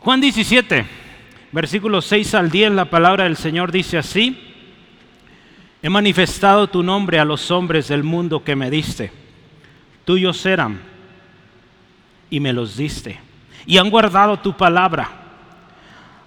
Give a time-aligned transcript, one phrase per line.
[0.00, 0.86] Juan 17,
[1.50, 4.38] versículos 6 al 10, la palabra del Señor dice así,
[5.82, 9.10] he manifestado tu nombre a los hombres del mundo que me diste,
[10.04, 10.80] tuyos eran
[12.30, 13.18] y me los diste,
[13.66, 15.10] y han guardado tu palabra.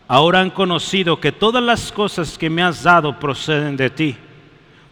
[0.05, 4.17] Ahora han conocido que todas las cosas que me has dado proceden de ti,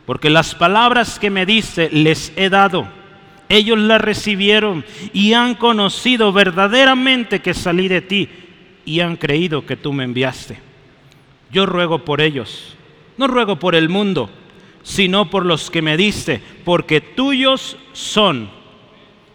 [0.06, 2.88] porque las palabras que me diste les he dado.
[3.50, 8.30] Ellos las recibieron y han conocido verdaderamente que salí de ti
[8.90, 10.58] y han creído que tú me enviaste.
[11.52, 12.76] Yo ruego por ellos,
[13.18, 14.32] no ruego por el mundo,
[14.82, 18.50] sino por los que me diste, porque tuyos son,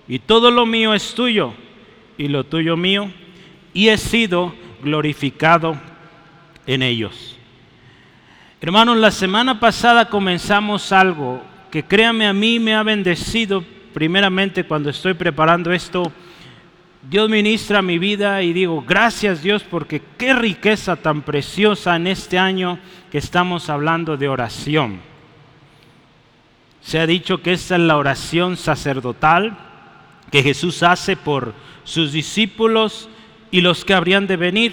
[0.08, 1.54] y todo lo mío es tuyo,
[2.18, 3.12] y lo tuyo mío,
[3.72, 4.52] y he sido
[4.82, 5.80] glorificado
[6.66, 7.36] en ellos.
[8.60, 14.90] Hermanos, la semana pasada comenzamos algo que créame a mí me ha bendecido primeramente cuando
[14.90, 16.12] estoy preparando esto
[17.08, 22.38] Dios ministra mi vida y digo, gracias Dios porque qué riqueza tan preciosa en este
[22.38, 22.78] año
[23.10, 25.00] que estamos hablando de oración.
[26.80, 29.56] Se ha dicho que esta es la oración sacerdotal
[30.30, 33.08] que Jesús hace por sus discípulos
[33.50, 34.72] y los que habrían de venir.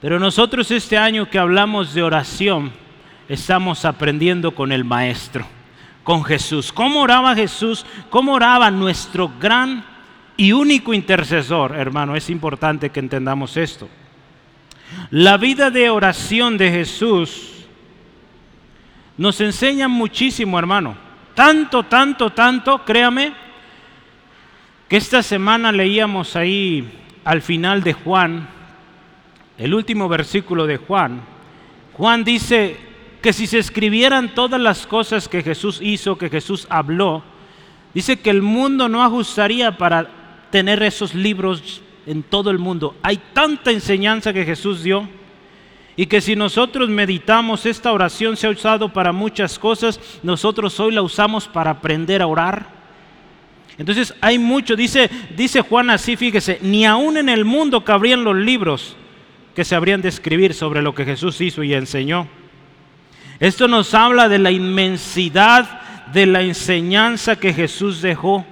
[0.00, 2.72] Pero nosotros este año que hablamos de oración,
[3.28, 5.46] estamos aprendiendo con el Maestro,
[6.04, 6.72] con Jesús.
[6.72, 7.84] ¿Cómo oraba Jesús?
[8.08, 9.95] ¿Cómo oraba nuestro gran
[10.36, 13.88] y único intercesor, hermano, es importante que entendamos esto.
[15.10, 17.64] La vida de oración de Jesús
[19.16, 20.96] nos enseña muchísimo, hermano.
[21.34, 23.32] Tanto, tanto, tanto, créame,
[24.88, 26.88] que esta semana leíamos ahí
[27.24, 28.48] al final de Juan,
[29.58, 31.22] el último versículo de Juan.
[31.94, 32.76] Juan dice
[33.20, 37.24] que si se escribieran todas las cosas que Jesús hizo, que Jesús habló,
[37.94, 40.25] dice que el mundo no ajustaría para
[40.56, 42.96] tener esos libros en todo el mundo.
[43.02, 45.06] Hay tanta enseñanza que Jesús dio
[45.96, 50.94] y que si nosotros meditamos, esta oración se ha usado para muchas cosas, nosotros hoy
[50.94, 52.68] la usamos para aprender a orar.
[53.76, 58.34] Entonces hay mucho, dice, dice Juan así, fíjese, ni aún en el mundo cabrían los
[58.34, 58.96] libros
[59.54, 62.28] que se habrían de escribir sobre lo que Jesús hizo y enseñó.
[63.40, 65.82] Esto nos habla de la inmensidad
[66.14, 68.46] de la enseñanza que Jesús dejó.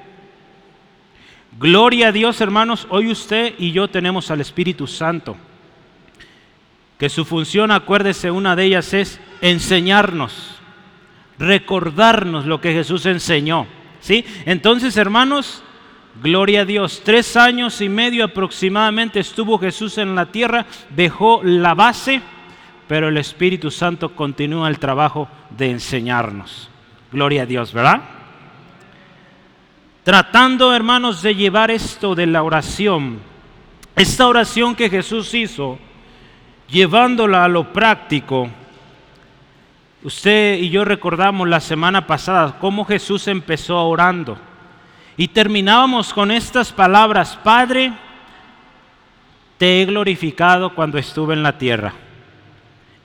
[1.59, 5.37] Gloria a Dios, hermanos, hoy usted y yo tenemos al Espíritu Santo,
[6.99, 10.57] que su función, acuérdese, una de ellas es enseñarnos,
[11.39, 13.69] recordarnos lo que Jesús enseñó.
[14.01, 14.25] ¿sí?
[14.47, 15.63] Entonces, hermanos,
[16.21, 21.75] gloria a Dios, tres años y medio aproximadamente estuvo Jesús en la tierra, dejó la
[21.75, 22.21] base,
[22.89, 26.69] pero el Espíritu Santo continúa el trabajo de enseñarnos.
[27.13, 28.14] Gloria a Dios, ¿verdad?
[30.05, 33.19] Tratando, hermanos, de llevar esto de la oración,
[33.97, 35.79] esta oración que Jesús hizo,
[36.69, 38.49] llevándola a lo práctico.
[40.03, 44.37] Usted y yo recordamos la semana pasada cómo Jesús empezó orando.
[45.17, 47.93] Y terminábamos con estas palabras, Padre,
[49.57, 51.95] te he glorificado cuando estuve en la tierra.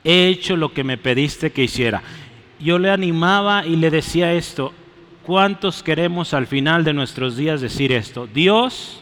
[0.04, 2.02] He hecho lo que me pediste que hiciera.
[2.60, 4.74] Yo le animaba y le decía esto,
[5.30, 8.26] ¿Cuántos queremos al final de nuestros días decir esto?
[8.26, 9.00] Dios,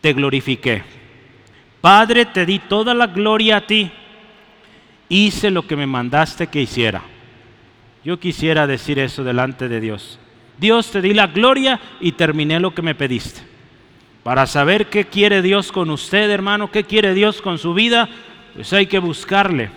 [0.00, 0.82] te glorifiqué.
[1.82, 3.90] Padre, te di toda la gloria a ti.
[5.10, 7.02] Hice lo que me mandaste que hiciera.
[8.02, 10.18] Yo quisiera decir eso delante de Dios.
[10.56, 13.42] Dios, te di la gloria y terminé lo que me pediste.
[14.22, 18.08] Para saber qué quiere Dios con usted, hermano, qué quiere Dios con su vida,
[18.54, 19.68] pues hay que buscarle.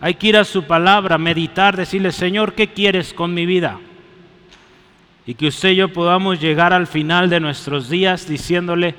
[0.00, 3.78] Hay que ir a su palabra, meditar, decirle, Señor, ¿qué quieres con mi vida?
[5.26, 8.94] Y que usted y yo podamos llegar al final de nuestros días diciéndole,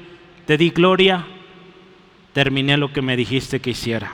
[0.45, 1.25] te di gloria,
[2.33, 4.13] terminé lo que me dijiste que hiciera.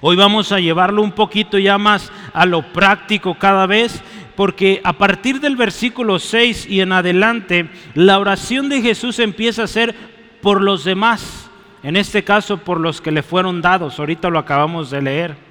[0.00, 4.02] Hoy vamos a llevarlo un poquito ya más a lo práctico cada vez,
[4.36, 9.66] porque a partir del versículo 6 y en adelante, la oración de Jesús empieza a
[9.66, 9.94] ser
[10.40, 11.50] por los demás,
[11.82, 15.49] en este caso por los que le fueron dados, ahorita lo acabamos de leer.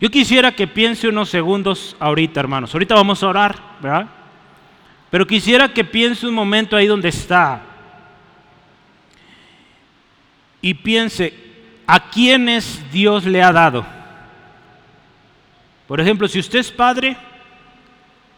[0.00, 2.72] Yo quisiera que piense unos segundos ahorita, hermanos.
[2.72, 4.06] Ahorita vamos a orar, ¿verdad?
[5.10, 7.62] Pero quisiera que piense un momento ahí donde está.
[10.60, 11.34] Y piense,
[11.86, 13.84] ¿a quiénes Dios le ha dado?
[15.88, 17.16] Por ejemplo, si usted es padre,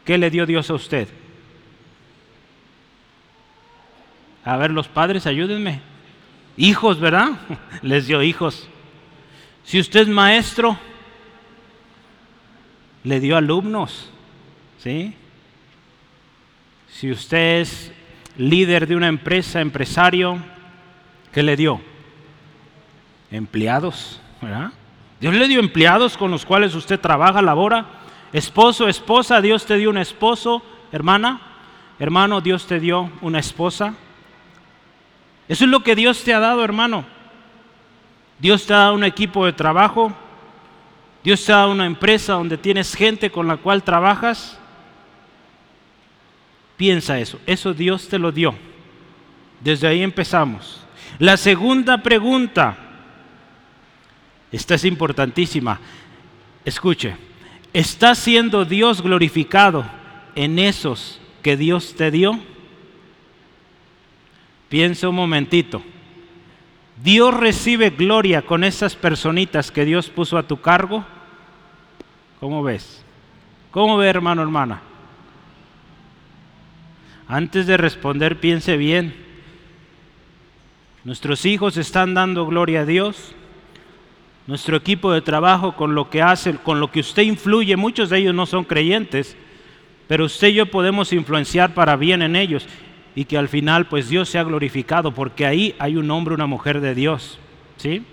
[0.05, 1.09] ¿qué le dio Dios a usted?
[4.45, 5.81] A ver, los padres, ayúdenme.
[6.57, 7.33] Hijos, ¿verdad?
[7.83, 8.69] Les dio hijos.
[9.65, 10.79] Si usted es maestro,
[13.05, 14.11] le dio alumnos,
[14.79, 15.15] ¿sí?
[16.89, 17.93] Si usted es
[18.37, 20.39] líder de una empresa, empresario,
[21.33, 21.81] ¿qué le dio?
[23.31, 24.73] Empleados, ¿verdad?
[25.21, 27.87] Dios le dio empleados con los cuales usted trabaja, labora.
[28.33, 30.63] Esposo, esposa, Dios te dio un esposo,
[30.93, 31.41] hermana.
[31.99, 33.95] Hermano, Dios te dio una esposa.
[35.49, 37.05] Eso es lo que Dios te ha dado, hermano.
[38.39, 40.13] Dios te ha dado un equipo de trabajo.
[41.23, 44.59] Dios te dado una empresa donde tienes gente con la cual trabajas.
[46.77, 47.39] Piensa eso.
[47.47, 48.55] Eso Dios te lo dio.
[49.61, 50.81] Desde ahí empezamos.
[51.19, 52.77] La segunda pregunta.
[54.51, 55.79] Esta es importantísima.
[56.65, 57.17] Escuche.
[57.73, 59.85] ¿Está siendo Dios glorificado
[60.35, 62.41] en esos que Dios te dio?
[64.69, 65.83] Piensa un momentito.
[67.03, 71.05] Dios recibe gloria con esas personitas que Dios puso a tu cargo.
[72.41, 73.03] ¿Cómo ves?
[73.71, 74.83] ¿Cómo ve, hermano, hermana?
[77.27, 79.15] Antes de responder, piense bien.
[81.05, 83.35] Nuestros hijos están dando gloria a Dios.
[84.47, 88.19] Nuestro equipo de trabajo con lo que hace, con lo que usted influye, muchos de
[88.19, 89.37] ellos no son creyentes,
[90.09, 92.67] pero usted y yo podemos influenciar para bien en ellos
[93.15, 96.81] y que al final pues Dios sea glorificado, porque ahí hay un hombre, una mujer
[96.81, 97.39] de Dios.
[97.77, 98.05] ¿Sí?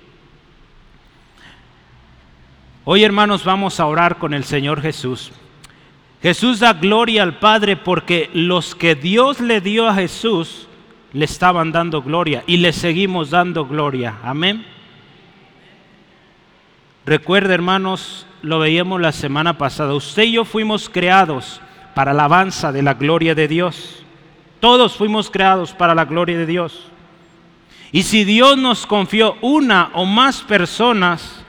[2.85, 5.31] Hoy hermanos vamos a orar con el Señor Jesús.
[6.21, 10.67] Jesús da gloria al Padre porque los que Dios le dio a Jesús
[11.13, 14.15] le estaban dando gloria y le seguimos dando gloria.
[14.23, 14.65] Amén.
[17.05, 21.61] Recuerda hermanos, lo veíamos la semana pasada, usted y yo fuimos creados
[21.93, 24.03] para la alabanza de la gloria de Dios.
[24.59, 26.87] Todos fuimos creados para la gloria de Dios.
[27.91, 31.43] Y si Dios nos confió una o más personas,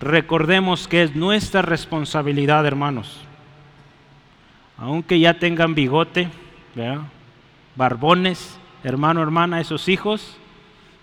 [0.00, 3.20] recordemos que es nuestra responsabilidad, hermanos.
[4.78, 6.28] Aunque ya tengan bigote,
[7.74, 10.36] barbones, hermano, hermana, esos hijos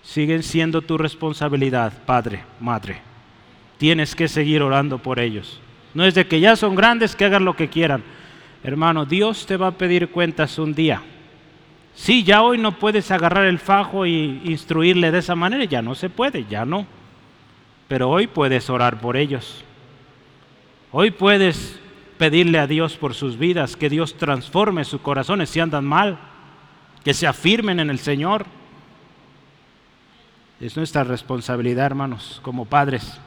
[0.02, 3.00] siguen siendo tu responsabilidad, padre, madre.
[3.78, 5.60] Tienes que seguir orando por ellos.
[5.92, 8.02] No es de que ya son grandes que hagan lo que quieran.
[8.64, 11.02] Hermano, Dios te va a pedir cuentas un día.
[11.94, 15.94] Sí, ya hoy no puedes agarrar el fajo y instruirle de esa manera, ya no
[15.94, 16.86] se puede, ya no.
[17.88, 19.62] Pero hoy puedes orar por ellos.
[20.92, 21.78] Hoy puedes
[22.16, 26.18] pedirle a Dios por sus vidas, que Dios transforme sus corazones si andan mal,
[27.04, 28.46] que se afirmen en el Señor.
[30.58, 33.20] Es nuestra responsabilidad, hermanos, como padres.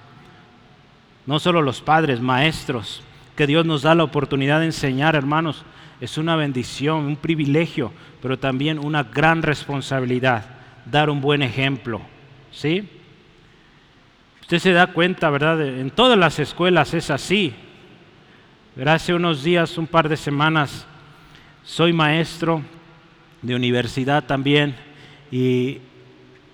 [1.27, 3.03] No solo los padres, maestros,
[3.37, 5.63] que Dios nos da la oportunidad de enseñar, hermanos,
[6.01, 10.43] es una bendición, un privilegio, pero también una gran responsabilidad,
[10.85, 12.01] dar un buen ejemplo.
[12.51, 12.89] ¿Sí?
[14.41, 15.61] Usted se da cuenta, ¿verdad?
[15.67, 17.53] En todas las escuelas es así.
[18.83, 20.87] Hace unos días, un par de semanas,
[21.63, 22.63] soy maestro
[23.43, 24.75] de universidad también
[25.29, 25.77] y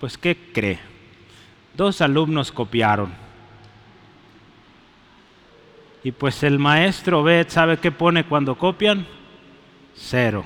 [0.02, 0.80] pues ¿qué cree?
[1.76, 3.23] Dos alumnos copiaron.
[6.04, 9.08] Y pues el maestro ve, ¿sabe qué pone cuando copian?
[9.96, 10.44] Cero.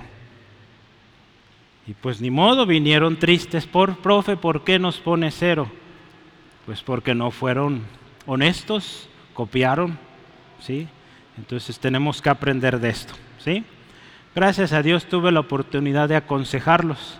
[1.87, 5.71] Y pues ni modo, vinieron tristes por, profe, ¿por qué nos pone cero?
[6.65, 7.83] Pues porque no fueron
[8.25, 9.97] honestos, copiaron,
[10.59, 10.87] ¿sí?
[11.37, 13.63] Entonces tenemos que aprender de esto, ¿sí?
[14.35, 17.17] Gracias a Dios tuve la oportunidad de aconsejarlos,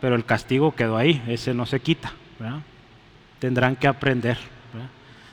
[0.00, 2.12] pero el castigo quedó ahí, ese no se quita,
[3.38, 4.38] Tendrán que aprender.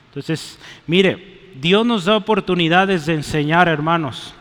[0.07, 0.57] Entonces,
[0.87, 4.33] mire, Dios nos da oportunidades de enseñar, hermanos.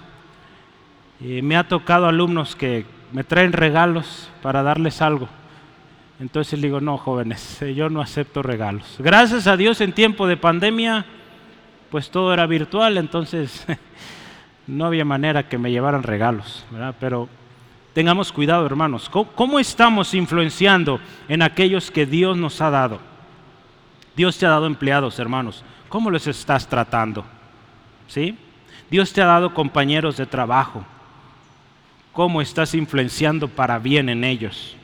[1.21, 5.29] Y me ha tocado alumnos que me traen regalos para darles algo.
[6.21, 8.97] Entonces digo, no, jóvenes, eh, yo no acepto regalos.
[8.99, 11.07] Gracias a Dios en tiempo de pandemia,
[11.91, 13.65] pues todo era virtual, entonces
[14.67, 16.67] no había manera que me llevaran regalos.
[16.99, 17.29] Pero
[17.95, 19.09] tengamos cuidado, hermanos.
[19.09, 22.99] ¿Cómo, estamos influenciando en aquellos que Dios nos ha dado?
[24.17, 25.65] Dios te ha dado empleados, hermanos.
[25.89, 27.25] ¿Cómo los estás tratando?
[28.09, 28.37] ¿Sí?
[28.91, 30.85] Dios te ha dado compañeros de trabajo.
[32.13, 34.77] ¿Cómo estás influenciando para bien en ellos?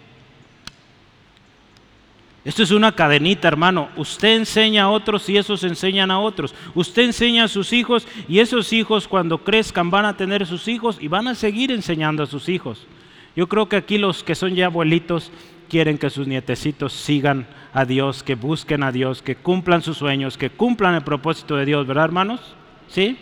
[2.44, 3.88] Esto es una cadenita, hermano.
[3.96, 6.54] Usted enseña a otros y esos enseñan a otros.
[6.74, 10.98] Usted enseña a sus hijos y esos hijos cuando crezcan van a tener sus hijos
[11.00, 12.86] y van a seguir enseñando a sus hijos.
[13.34, 15.32] Yo creo que aquí los que son ya abuelitos
[15.68, 20.38] quieren que sus nietecitos sigan a Dios, que busquen a Dios, que cumplan sus sueños,
[20.38, 22.54] que cumplan el propósito de Dios, ¿verdad, hermanos?
[22.88, 23.18] ¿Sí?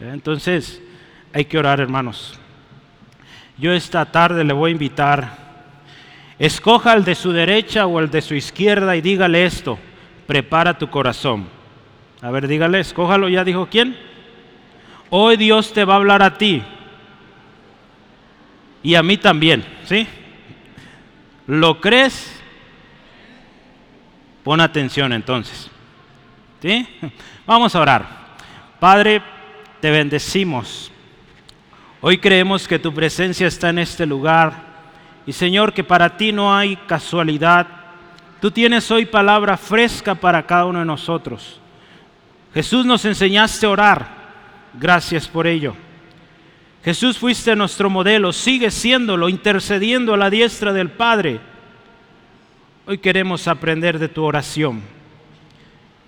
[0.00, 0.82] Entonces,
[1.32, 2.38] hay que orar, hermanos.
[3.58, 5.38] Yo esta tarde le voy a invitar,
[6.38, 9.78] escoja el de su derecha o el de su izquierda y dígale esto,
[10.26, 11.46] prepara tu corazón.
[12.20, 13.96] A ver, dígale, escójalo, ya dijo quién.
[15.10, 16.62] Hoy Dios te va a hablar a ti
[18.82, 20.06] y a mí también, ¿sí?
[21.46, 22.40] ¿Lo crees?
[24.44, 25.70] Pon atención entonces.
[27.46, 28.06] Vamos a orar.
[28.78, 29.22] Padre,
[29.80, 30.90] te bendecimos.
[32.00, 34.72] Hoy creemos que tu presencia está en este lugar.
[35.26, 37.66] Y Señor, que para ti no hay casualidad.
[38.40, 41.60] Tú tienes hoy palabra fresca para cada uno de nosotros.
[42.54, 44.06] Jesús nos enseñaste a orar.
[44.74, 45.76] Gracias por ello.
[46.84, 51.40] Jesús fuiste nuestro modelo, sigue siéndolo, intercediendo a la diestra del Padre.
[52.86, 54.82] Hoy queremos aprender de tu oración.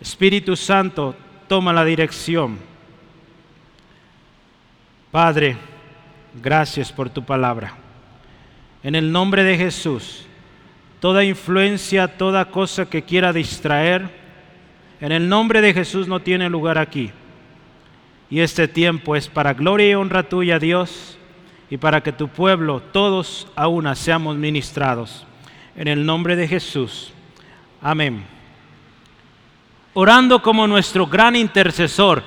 [0.01, 1.15] Espíritu Santo,
[1.47, 2.59] toma la dirección.
[5.13, 5.57] Padre,
[6.43, 7.75] gracias por tu palabra.
[8.83, 10.27] En el nombre de Jesús,
[10.99, 14.11] toda influencia, toda cosa que quiera distraer,
[15.01, 17.13] en el nombre de Jesús no tiene lugar aquí.
[18.31, 21.19] Y este tiempo es para gloria y honra tuya, Dios,
[21.71, 25.27] y para que tu pueblo, todos a una, seamos ministrados.
[25.77, 27.13] En el nombre de Jesús.
[27.83, 28.25] Amén.
[29.93, 32.23] Orando como nuestro gran intercesor.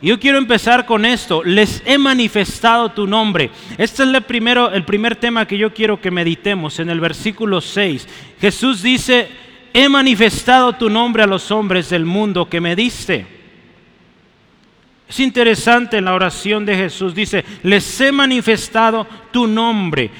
[0.00, 1.42] Yo quiero empezar con esto.
[1.42, 3.50] Les he manifestado tu nombre.
[3.76, 7.60] Este es el, primero, el primer tema que yo quiero que meditemos en el versículo
[7.60, 8.06] 6.
[8.40, 9.28] Jesús dice,
[9.72, 13.37] he manifestado tu nombre a los hombres del mundo que me diste.
[15.08, 20.10] Es interesante la oración de Jesús, dice, les he manifestado tu nombre.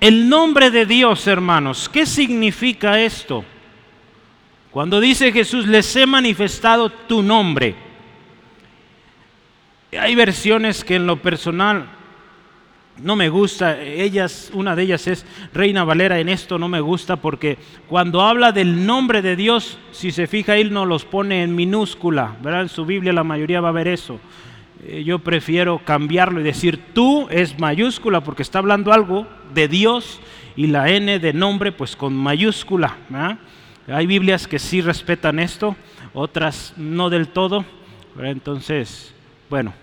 [0.00, 3.44] El nombre de Dios, hermanos, ¿qué significa esto?
[4.70, 7.74] Cuando dice Jesús, les he manifestado tu nombre.
[9.98, 11.86] Hay versiones que en lo personal
[13.02, 13.80] no me gusta.
[13.80, 16.18] Ellas, una de ellas es Reina Valera.
[16.18, 20.56] En esto no me gusta porque cuando habla del nombre de Dios, si se fija,
[20.56, 22.36] él no los pone en minúscula.
[22.42, 22.62] ¿verdad?
[22.62, 24.18] En su Biblia la mayoría va a ver eso.
[24.84, 30.20] Eh, yo prefiero cambiarlo y decir tú es mayúscula porque está hablando algo de Dios
[30.54, 32.96] y la N de nombre pues con mayúscula.
[33.88, 35.76] Hay Biblias que sí respetan esto,
[36.12, 37.64] otras no del todo.
[38.18, 39.14] Entonces,
[39.48, 39.74] bueno,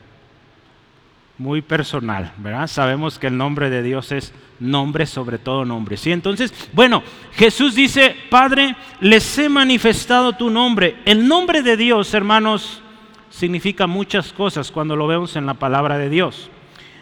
[1.43, 2.67] muy personal, ¿verdad?
[2.67, 5.97] Sabemos que el nombre de Dios es nombre sobre todo nombre.
[5.97, 6.13] ¿sí?
[6.13, 10.95] Entonces, bueno, Jesús dice, Padre, les he manifestado tu nombre.
[11.03, 12.81] El nombre de Dios, hermanos,
[13.29, 16.49] significa muchas cosas cuando lo vemos en la palabra de Dios.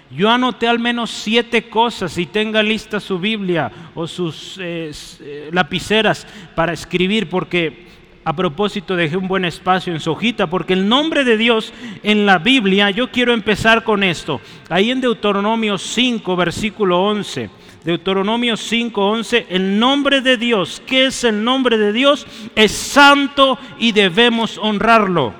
[0.10, 5.50] Yo anoté al menos siete cosas y tenga lista su Biblia o sus eh, eh,
[5.53, 7.90] lapiceras para escribir, porque
[8.24, 11.74] a propósito dejé un buen espacio en su hojita, porque el nombre de Dios
[12.04, 14.40] en la Biblia, yo quiero empezar con esto.
[14.70, 17.50] Ahí en Deuteronomio 5, versículo 11.
[17.84, 22.28] Deuteronomio 5, 11, el nombre de Dios, ¿qué es el nombre de Dios?
[22.56, 25.34] Es santo y debemos honrarlo.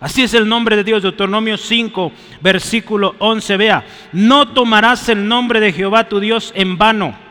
[0.00, 3.56] Así es el nombre de Dios, Deuteronomio 5, versículo 11.
[3.56, 7.23] Vea, no tomarás el nombre de Jehová tu Dios en vano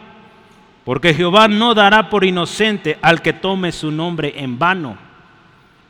[0.85, 4.97] porque Jehová no dará por inocente al que tome su nombre en vano.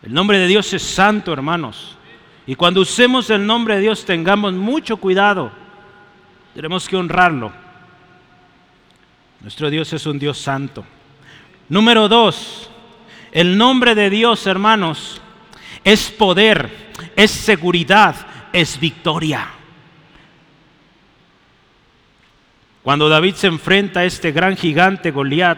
[0.04, 1.98] El nombre de Dios es santo, hermanos.
[2.46, 5.52] Y cuando usemos el nombre de Dios tengamos mucho cuidado.
[6.54, 7.52] Tenemos que honrarlo.
[9.42, 10.86] Nuestro Dios es un Dios santo.
[11.70, 12.70] Número dos,
[13.32, 15.22] el nombre de Dios, hermanos,
[15.84, 18.16] es poder, es seguridad,
[18.52, 19.48] es victoria.
[22.84, 25.58] Cuando David se enfrenta a este gran gigante Goliat,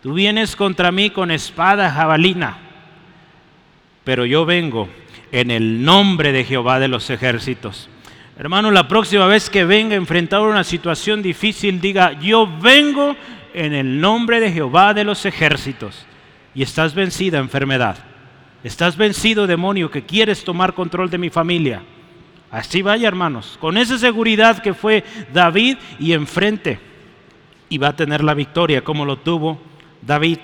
[0.00, 2.56] tú vienes contra mí con espada jabalina,
[4.04, 4.88] pero yo vengo
[5.32, 7.88] en el nombre de Jehová de los ejércitos.
[8.38, 13.16] Hermano, la próxima vez que venga a enfrentar una situación difícil, diga, yo vengo
[13.52, 16.06] en el nombre de Jehová de los ejércitos.
[16.54, 17.98] Y estás vencida enfermedad.
[18.62, 21.82] Estás vencido demonio que quieres tomar control de mi familia.
[22.52, 26.78] Así vaya, hermanos, con esa seguridad que fue David y enfrente.
[27.70, 29.58] Y va a tener la victoria como lo tuvo
[30.02, 30.36] David.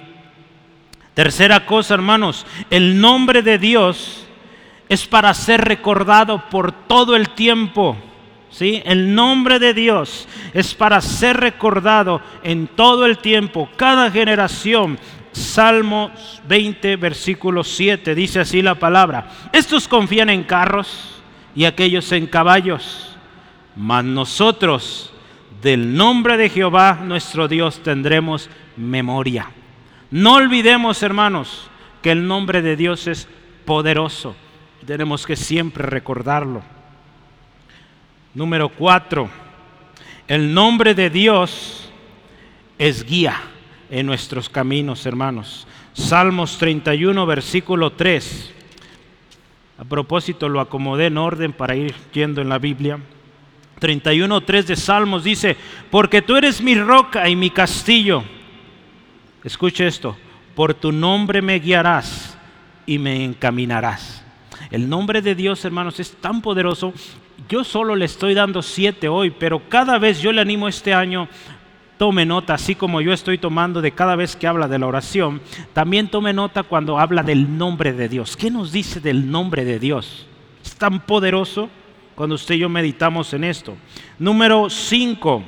[1.13, 4.27] Tercera cosa, hermanos, el nombre de Dios
[4.89, 7.99] es para ser recordado por todo el tiempo.
[8.49, 8.81] ¿Sí?
[8.87, 14.99] El nombre de Dios es para ser recordado en todo el tiempo, cada generación.
[15.33, 19.29] Salmos 20, versículo 7, dice así la palabra.
[19.53, 21.18] Estos confían en carros
[21.55, 23.17] y aquellos en caballos.
[23.77, 25.13] Mas nosotros
[25.63, 29.51] del nombre de Jehová nuestro Dios tendremos memoria.
[30.11, 31.69] No olvidemos, hermanos,
[32.03, 33.29] que el nombre de Dios es
[33.65, 34.35] poderoso.
[34.87, 36.63] Tenemos que siempre recordarlo.
[38.35, 39.29] Número cuatro,
[40.29, 41.91] el nombre de Dios
[42.79, 43.41] es guía
[43.91, 45.67] en nuestros caminos, hermanos.
[45.93, 48.55] Salmos 31, versículo 3.
[49.79, 52.99] A propósito, lo acomodé en orden para ir yendo en la Biblia.
[53.81, 55.57] 31.3 de Salmos dice,
[55.91, 58.25] porque tú eres mi roca y mi castillo.
[59.45, 60.17] Escuche esto,
[60.57, 62.37] por tu nombre me guiarás
[62.87, 64.25] y me encaminarás.
[64.73, 66.93] El nombre de Dios, hermanos, es tan poderoso.
[67.49, 71.29] Yo solo le estoy dando siete hoy, pero cada vez yo le animo este año
[71.99, 75.43] tome nota, así como yo estoy tomando de cada vez que habla de la oración,
[75.73, 78.37] también tome nota cuando habla del nombre de Dios.
[78.37, 80.27] ¿Qué nos dice del nombre de Dios?
[80.65, 81.69] Es tan poderoso
[82.15, 83.77] cuando usted y yo meditamos en esto.
[84.19, 85.43] Número 5.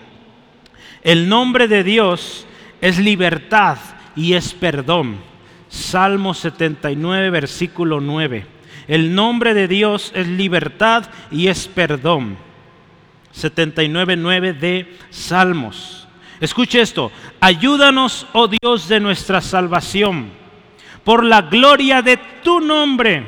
[1.03, 2.47] El nombre de Dios
[2.81, 3.79] es libertad
[4.17, 5.17] y es perdón.
[5.69, 8.45] Salmo 79, versículo 9.
[8.89, 12.37] El nombre de Dios es libertad y es perdón.
[13.35, 16.00] 79.9 de Salmos.
[16.41, 20.31] Escuche esto, ayúdanos, oh Dios de nuestra salvación,
[21.05, 23.27] por la gloria de tu nombre,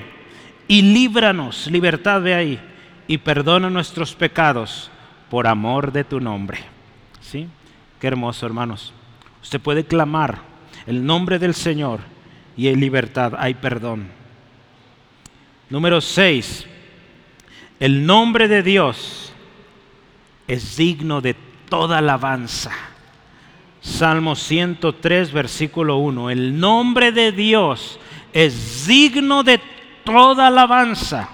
[0.66, 2.60] y líbranos, libertad de ahí,
[3.06, 4.90] y perdona nuestros pecados
[5.28, 6.60] por amor de tu nombre.
[7.20, 7.46] ¿Sí?
[8.00, 8.94] Qué hermoso, hermanos.
[9.42, 10.38] Usted puede clamar
[10.86, 12.00] el nombre del Señor
[12.56, 14.08] y hay libertad, hay perdón.
[15.68, 16.66] Número 6.
[17.80, 19.32] El nombre de Dios
[20.48, 21.34] es digno de
[21.68, 22.70] toda alabanza.
[23.82, 26.30] Salmo 103, versículo 1.
[26.30, 27.98] El nombre de Dios
[28.32, 29.60] es digno de
[30.04, 31.28] toda alabanza.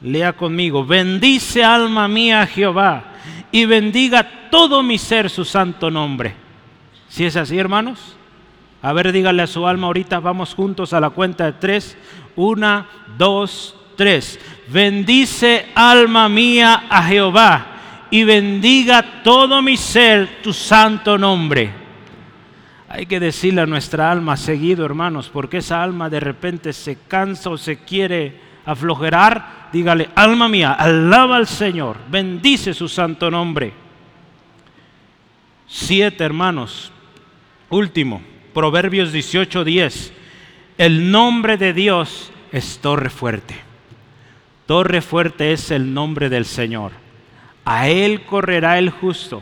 [0.00, 3.04] Lea conmigo, bendice alma mía Jehová
[3.50, 6.36] y bendiga todo mi ser su santo nombre.
[7.08, 8.16] Si es así, hermanos,
[8.80, 11.98] a ver, dígale a su alma ahorita, vamos juntos a la cuenta de tres.
[12.36, 12.86] Una,
[13.18, 14.38] dos, tres.
[14.68, 17.69] Bendice alma mía a Jehová
[18.10, 21.70] y bendiga todo mi ser tu santo nombre.
[22.88, 27.50] Hay que decirle a nuestra alma seguido, hermanos, porque esa alma de repente se cansa
[27.50, 29.68] o se quiere aflojerar.
[29.72, 33.72] Dígale, alma mía, alaba al Señor, bendice su santo nombre.
[35.68, 36.90] Siete, hermanos.
[37.68, 40.12] Último, Proverbios 18:10.
[40.76, 43.54] El nombre de Dios es torre fuerte.
[44.66, 47.09] Torre fuerte es el nombre del Señor.
[47.70, 49.40] A él correrá el justo.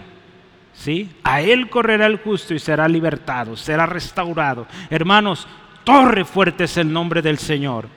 [0.75, 1.09] ¿Sí?
[1.25, 4.67] A él correrá el justo y será libertado, será restaurado.
[4.91, 5.49] Hermanos,
[5.83, 7.89] torre fuerte es el nombre del Señor.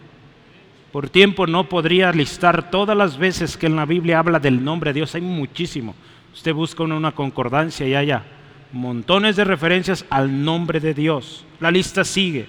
[0.94, 4.92] Por tiempo no podría listar todas las veces que en la Biblia habla del nombre
[4.92, 5.14] de Dios.
[5.16, 5.96] Hay muchísimo.
[6.34, 8.24] Usted busca una concordancia y haya
[8.72, 11.46] montones de referencias al nombre de Dios.
[11.60, 12.48] La lista sigue.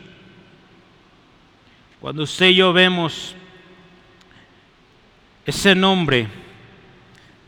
[2.01, 3.35] Cuando usted y yo vemos
[5.45, 6.29] ese nombre,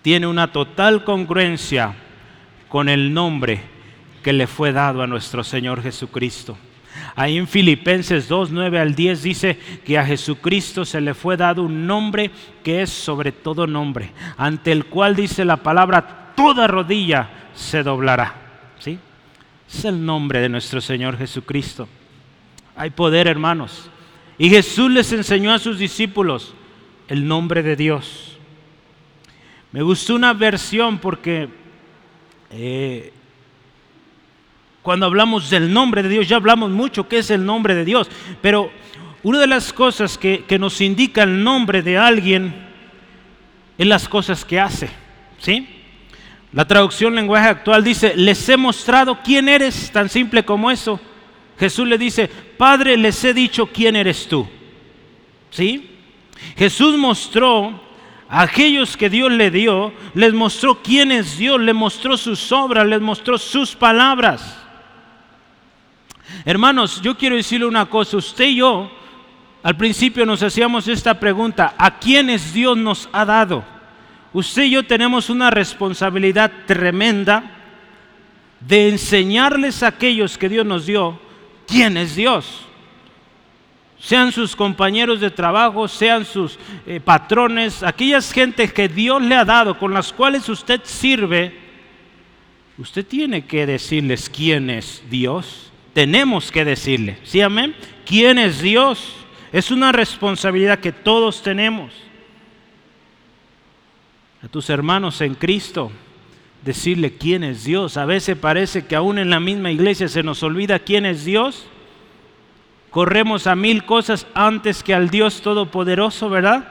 [0.05, 1.95] tiene una total congruencia
[2.69, 3.63] con el nombre
[4.23, 6.59] que le fue dado a nuestro Señor Jesucristo.
[7.17, 11.63] Ahí en Filipenses 2, 9 al 10 dice que a Jesucristo se le fue dado
[11.63, 12.31] un nombre
[12.63, 18.35] que es sobre todo nombre, ante el cual dice la palabra, toda rodilla se doblará.
[18.79, 18.99] ¿Sí?
[19.67, 21.89] Es el nombre de nuestro Señor Jesucristo.
[22.77, 23.89] Hay poder, hermanos.
[24.37, 26.55] Y Jesús les enseñó a sus discípulos
[27.09, 28.34] el nombre de Dios.
[29.75, 31.49] Me gustó una versión porque
[32.53, 33.13] eh,
[34.83, 38.09] cuando hablamos del nombre de Dios, ya hablamos mucho qué es el nombre de Dios,
[38.41, 38.71] pero
[39.25, 42.55] una de las cosas que, que nos indica el nombre de alguien
[43.77, 44.89] es las cosas que hace.
[45.39, 45.67] ¿Sí?
[46.53, 51.01] La traducción lenguaje actual dice, les he mostrado quién eres, tan simple como eso.
[51.59, 54.47] Jesús le dice, Padre, les he dicho quién eres tú.
[55.51, 55.91] ¿Sí?
[56.57, 57.84] Jesús mostró
[58.43, 63.01] aquellos que Dios le dio, les mostró quién es Dios, les mostró sus obras, les
[63.01, 64.59] mostró sus palabras.
[66.45, 68.91] Hermanos, yo quiero decirle una cosa, usted y yo
[69.63, 73.65] al principio nos hacíamos esta pregunta, ¿a quiénes Dios nos ha dado?
[74.33, 77.45] Usted y yo tenemos una responsabilidad tremenda
[78.61, 81.21] de enseñarles a aquellos que Dios nos dio
[81.67, 82.67] quién es Dios
[84.05, 89.47] sean sus compañeros de trabajo, sean sus eh, patrones, aquellas gentes que Dios le ha
[89.47, 91.59] dado, con las cuales usted sirve,
[92.77, 95.73] usted tiene que decirles quién es Dios.
[95.95, 97.75] Tenemos que decirle, ¿sí amén?
[98.05, 99.15] ¿Quién es Dios?
[99.53, 101.95] Es una responsabilidad que todos tenemos.
[104.43, 105.91] A tus hermanos en Cristo,
[106.63, 107.97] decirle quién es Dios.
[107.97, 111.69] A veces parece que aún en la misma iglesia se nos olvida quién es Dios
[112.95, 116.69] corremos a mil cosas antes que al Dios Todopoderoso, ¿verdad?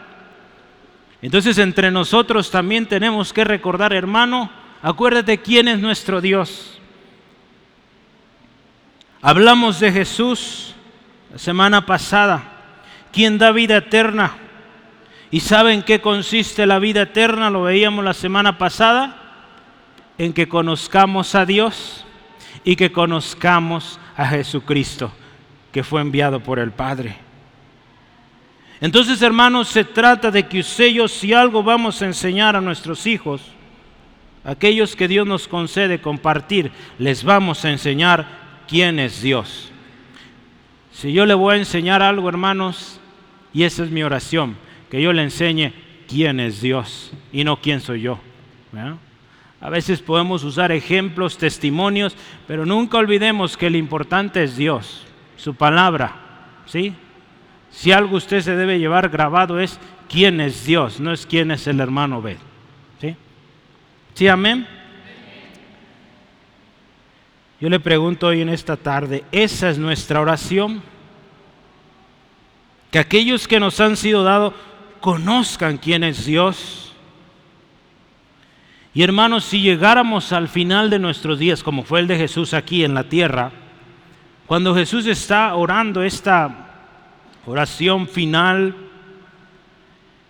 [1.22, 4.50] Entonces entre nosotros también tenemos que recordar, hermano,
[4.82, 6.80] acuérdate quién es nuestro Dios.
[9.22, 10.76] Hablamos de Jesús
[11.30, 12.42] la semana pasada,
[13.12, 14.38] quien da vida eterna.
[15.30, 17.50] ¿Y saben qué consiste la vida eterna?
[17.50, 19.18] Lo veíamos la semana pasada.
[20.18, 22.06] En que conozcamos a Dios
[22.64, 25.12] y que conozcamos a Jesucristo,
[25.74, 27.18] que fue enviado por el Padre.
[28.80, 33.08] Entonces, hermanos, se trata de que usted yo, si algo vamos a enseñar a nuestros
[33.08, 33.42] hijos,
[34.46, 38.28] aquellos que Dios nos concede compartir, les vamos a enseñar
[38.68, 39.72] quién es Dios.
[40.92, 43.00] Si yo le voy a enseñar algo, hermanos,
[43.52, 44.56] y esa es mi oración,
[44.92, 45.74] que yo le enseñe
[46.08, 48.20] quién es Dios y no quién soy yo.
[49.60, 52.16] A veces podemos usar ejemplos, testimonios,
[52.48, 55.06] pero nunca olvidemos que lo importante es Dios,
[55.44, 56.16] su palabra.
[56.66, 56.94] ¿sí?
[57.70, 59.78] Si algo usted se debe llevar grabado es
[60.08, 62.38] quién es Dios, no es quién es el hermano B.
[63.02, 63.16] ¿Sí?
[64.14, 64.66] ¿Sí, amén?
[67.60, 70.82] Yo le pregunto hoy en esta tarde, ¿esa es nuestra oración?
[72.90, 74.54] Que aquellos que nos han sido dados
[75.02, 76.94] conozcan quién es Dios.
[78.94, 82.86] Y hermanos, si llegáramos al final de nuestros días, como fue el de Jesús aquí
[82.86, 83.52] en la tierra,
[84.46, 86.64] cuando Jesús está orando esta
[87.46, 88.76] oración final,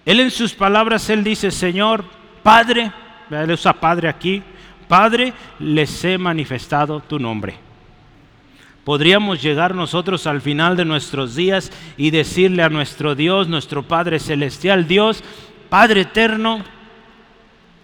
[0.06, 2.06] Él en sus palabras, Él dice, Señor,
[2.44, 2.92] Padre,
[3.30, 4.44] Él usa Padre aquí,
[4.88, 7.56] Padre, les he manifestado tu nombre.
[8.84, 14.20] Podríamos llegar nosotros al final de nuestros días y decirle a nuestro Dios, nuestro Padre
[14.20, 15.24] Celestial, Dios,
[15.70, 16.64] Padre Eterno,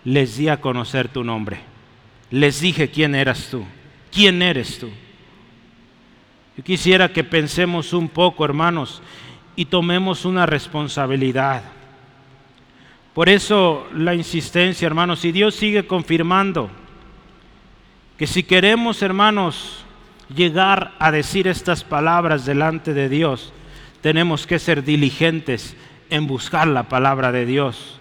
[0.04, 1.62] les di a conocer tu nombre.
[2.32, 3.64] Les dije quién eras tú,
[4.12, 4.90] quién eres tú.
[6.60, 9.02] Yo quisiera que pensemos un poco, hermanos,
[9.56, 11.64] y tomemos una responsabilidad.
[13.14, 16.70] Por eso la insistencia, hermanos, y Dios sigue confirmando
[18.18, 19.86] que si queremos, hermanos,
[20.36, 23.54] llegar a decir estas palabras delante de Dios,
[24.02, 25.78] tenemos que ser diligentes
[26.10, 27.99] en buscar la palabra de Dios.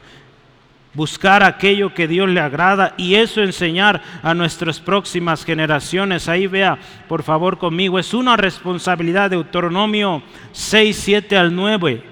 [0.98, 6.28] Buscar aquello que Dios le agrada y eso enseñar a nuestras próximas generaciones.
[6.28, 12.02] Ahí vea, por favor, conmigo, es una responsabilidad de Deuteronomio 6, 7 al 9.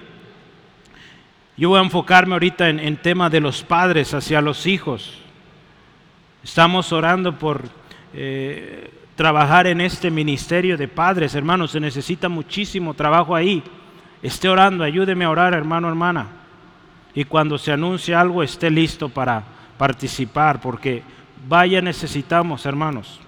[1.57, 5.19] Yo voy a enfocarme ahorita en, en tema de los padres hacia los hijos.
[6.41, 7.63] Estamos orando por
[8.13, 11.71] eh, trabajar en este ministerio de padres, hermanos.
[11.71, 13.61] Se necesita muchísimo trabajo ahí.
[14.23, 16.46] Esté orando, ayúdeme a orar, hermano, hermana.
[17.17, 19.43] Y cuando se anuncie algo, esté listo para
[19.75, 21.01] participar, porque
[21.49, 23.19] vaya necesitamos, hermanos.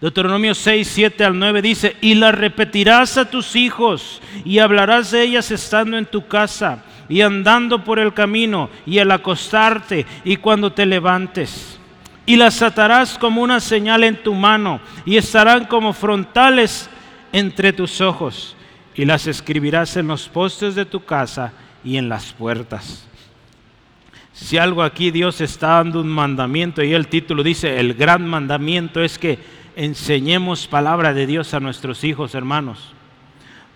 [0.00, 5.24] Deuteronomio 6, 7 al 9 dice, y la repetirás a tus hijos y hablarás de
[5.24, 10.72] ellas estando en tu casa y andando por el camino y al acostarte y cuando
[10.72, 11.80] te levantes
[12.26, 16.88] y las atarás como una señal en tu mano y estarán como frontales
[17.32, 18.54] entre tus ojos
[18.94, 21.52] y las escribirás en los postes de tu casa
[21.88, 23.06] y en las puertas.
[24.34, 29.02] Si algo aquí Dios está dando un mandamiento y el título dice, el gran mandamiento
[29.02, 29.38] es que
[29.74, 32.92] enseñemos palabra de Dios a nuestros hijos, hermanos.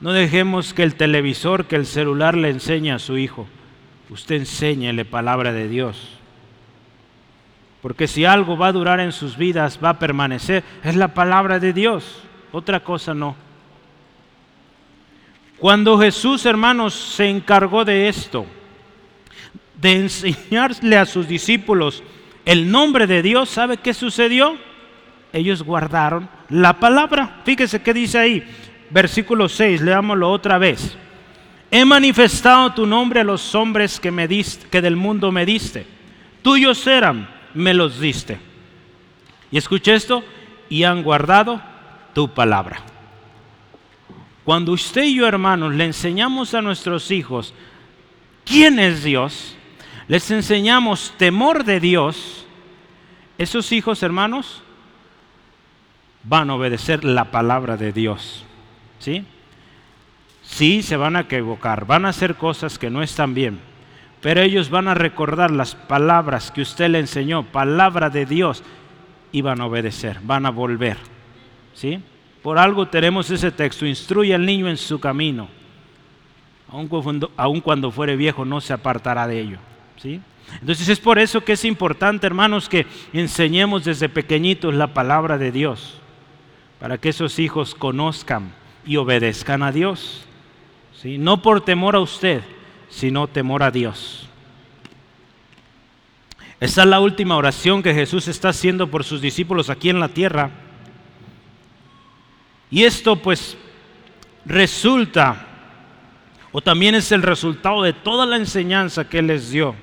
[0.01, 3.47] No dejemos que el televisor, que el celular le enseñe a su hijo.
[4.11, 6.11] Usted enséñele palabra de Dios.
[7.81, 11.59] Porque si algo va a durar en sus vidas, va a permanecer, es la palabra
[11.59, 12.23] de Dios.
[12.53, 13.37] Otra cosa no.
[15.63, 18.47] Cuando Jesús, hermanos, se encargó de esto,
[19.81, 22.03] de enseñarle a sus discípulos
[22.45, 24.57] el nombre de Dios, ¿sabe qué sucedió?
[25.33, 27.43] Ellos guardaron la palabra.
[27.45, 28.45] Fíjese qué dice ahí,
[28.91, 30.99] versículo 6, leámoslo otra vez.
[31.71, 35.87] He manifestado tu nombre a los hombres que, me diste, que del mundo me diste.
[36.43, 38.37] Tuyos eran me los diste.
[39.53, 40.25] Y escuche esto,
[40.69, 41.63] y han guardado
[42.15, 42.83] tu palabra.
[44.45, 47.55] Cuando usted y yo, hermanos, le enseñamos a nuestros hijos
[48.45, 49.57] quién es Dios,
[50.09, 52.47] les enseñamos temor de Dios,
[53.39, 54.63] esos hijos, hermanos,
[56.25, 58.45] van a obedecer la palabra de Dios.
[58.99, 59.25] ¿Sí?
[60.43, 63.73] Sí, se van a equivocar, van a hacer cosas que no están bien
[64.23, 68.63] pero ellos van a recordar las palabras que usted le enseñó, palabra de Dios,
[69.33, 70.97] y van a obedecer, van a volver.
[71.75, 72.01] ¿Sí?
[72.43, 75.49] Por algo tenemos ese texto, instruye al niño en su camino.
[76.69, 79.59] Aun cuando, fuere viejo no se apartará de ello.
[79.97, 80.21] ¿Sí?
[80.61, 85.53] Entonces es por eso que es importante, hermanos, que enseñemos desde pequeñitos la palabra de
[85.53, 85.99] Dios,
[86.81, 88.53] para que esos hijos conozcan
[88.85, 90.25] y obedezcan a Dios.
[91.01, 91.19] ¿Sí?
[91.19, 92.43] No por temor a usted,
[92.89, 94.29] sino temor a Dios.
[96.59, 100.09] Esta es la última oración que Jesús está haciendo por sus discípulos aquí en la
[100.09, 100.51] tierra.
[102.73, 103.57] Y esto pues
[104.47, 105.47] resulta
[106.53, 109.75] o también es el resultado de toda la enseñanza que les dio.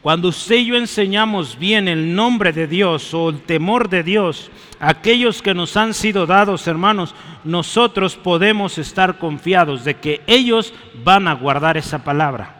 [0.00, 4.50] Cuando usted y yo enseñamos bien el nombre de Dios o el temor de Dios,
[4.78, 11.26] aquellos que nos han sido dados, hermanos, nosotros podemos estar confiados de que ellos van
[11.26, 12.54] a guardar esa palabra.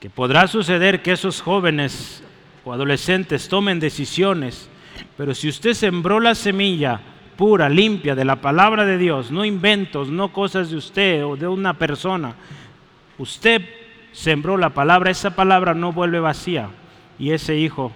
[0.00, 2.22] Que podrá suceder que esos jóvenes
[2.64, 4.70] o adolescentes tomen decisiones,
[5.16, 7.00] pero si usted sembró la semilla
[7.36, 11.48] pura, limpia de la palabra de Dios, no inventos, no cosas de usted o de
[11.48, 12.34] una persona,
[13.18, 13.62] usted
[14.12, 16.68] sembró la palabra, esa palabra no vuelve vacía
[17.18, 17.92] y ese hijo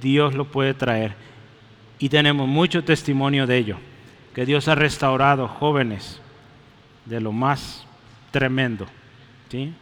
[0.00, 1.14] Dios lo puede traer.
[1.98, 3.76] Y tenemos mucho testimonio de ello,
[4.34, 6.20] que Dios ha restaurado jóvenes
[7.04, 7.86] de lo más
[8.30, 8.86] tremendo.
[9.50, 9.74] ¿sí?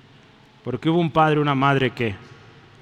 [0.64, 2.16] Porque hubo un padre, una madre que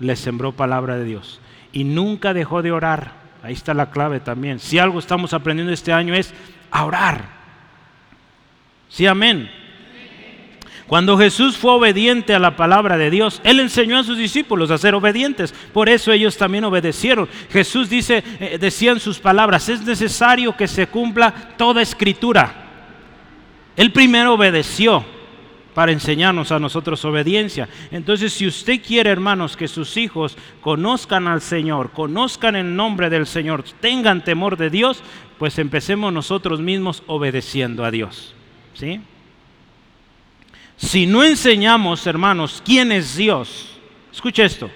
[0.01, 1.41] le sembró palabra de Dios
[1.73, 3.26] y nunca dejó de orar.
[3.47, 4.59] Ahí está la clave también.
[4.59, 6.35] Si algo estamos aprendiendo este año es
[6.73, 7.29] orar.
[8.89, 9.49] Sí, amén.
[10.89, 14.79] Cuando Jesús fue obediente a la palabra de Dios, Él enseñó a sus discípulos a
[14.79, 15.55] ser obedientes.
[15.73, 17.29] Por eso ellos también obedecieron.
[17.53, 22.53] Jesús dice, eh, decía en sus palabras, es necesario que se cumpla toda escritura.
[23.77, 25.05] Él primero obedeció
[25.77, 27.69] para enseñarnos a nosotros obediencia.
[27.91, 33.27] Entonces, si usted quiere, hermanos, que sus hijos conozcan al Señor, conozcan el nombre del
[33.27, 35.03] Señor, tengan temor de Dios,
[35.39, 38.35] pues empecemos nosotros mismos obedeciendo a Dios.
[38.73, 39.03] ¿Sí?
[40.79, 43.79] Si no enseñamos, hermanos, quién es Dios,
[44.11, 44.71] escuche esto,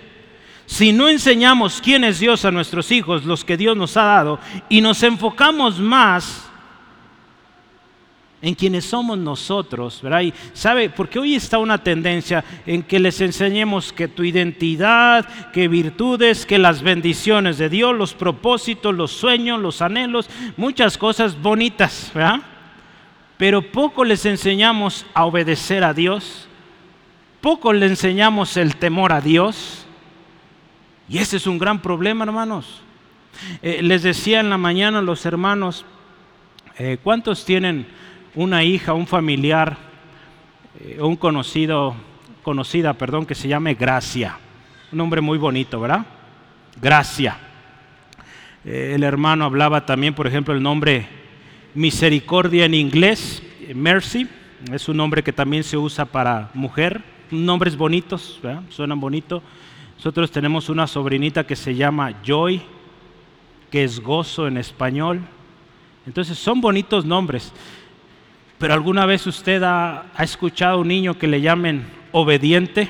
[0.67, 4.39] si no enseñamos quién es Dios a nuestros hijos, los que Dios nos ha dado,
[4.69, 6.50] y nos enfocamos más
[8.43, 10.23] en quienes somos nosotros, ¿verdad?
[10.23, 15.69] Y sabe, porque hoy está una tendencia en que les enseñemos que tu identidad, que
[15.69, 22.11] virtudes, que las bendiciones de Dios, los propósitos, los sueños, los anhelos, muchas cosas bonitas,
[22.15, 22.41] ¿verdad?
[23.41, 26.47] pero poco les enseñamos a obedecer a Dios,
[27.41, 29.87] poco les enseñamos el temor a Dios.
[31.09, 32.83] Y ese es un gran problema, hermanos.
[33.63, 35.87] Eh, les decía en la mañana los hermanos,
[36.77, 37.87] eh, ¿cuántos tienen
[38.35, 39.77] una hija, un familiar,
[40.81, 41.95] eh, un conocido,
[42.43, 44.39] conocida, perdón, que se llame Gracia?
[44.93, 46.07] Un nombre muy bonito, ¿verdad?
[46.81, 47.39] Gracia.
[48.65, 51.07] el hermano hablaba también, por ejemplo, el nombre
[51.75, 53.43] Misericordia en inglés,
[53.75, 54.29] mercy,
[54.73, 57.03] es un nombre que también se usa para mujer.
[57.31, 59.43] Nombres bonitos, suenan bonito.
[59.97, 62.61] Nosotros tenemos una sobrinita que se llama Joy,
[63.71, 65.21] que es gozo en español.
[66.07, 67.53] Entonces son bonitos nombres.
[68.61, 72.89] Pero alguna vez usted ha, ha escuchado a un niño que le llamen obediente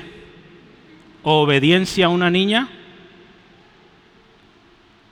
[1.23, 2.69] o obediencia a una niña.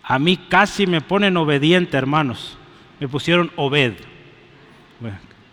[0.04, 2.60] A mí casi me ponen obediente, hermanos
[3.00, 3.94] me pusieron Obed.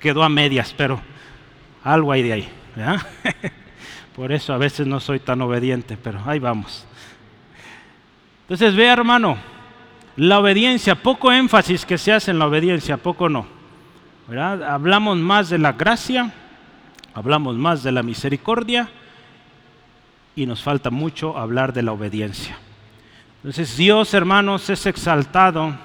[0.01, 1.01] quedó a medias, pero
[1.83, 2.49] algo hay de ahí.
[4.16, 6.87] Por eso a veces no soy tan obediente, pero ahí vamos.
[8.42, 9.37] Entonces, vea hermano,
[10.16, 13.47] la obediencia, poco énfasis que se hace en la obediencia, poco no.
[14.29, 16.33] Hablamos más de la gracia,
[17.15, 18.89] hablamos más de la misericordia
[20.35, 22.59] y nos falta mucho hablar de la obediencia.
[23.37, 25.77] Entonces Dios, hermanos, es exaltado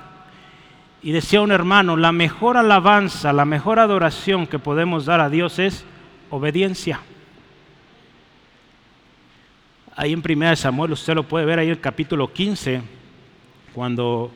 [1.04, 5.60] y decía un hermano, la mejor alabanza, la mejor adoración que podemos dar a Dios
[5.60, 5.86] es
[6.32, 7.00] obediencia.
[9.96, 12.82] Ahí en 1 Samuel, usted lo puede ver ahí en el capítulo 15,
[13.76, 14.32] cuando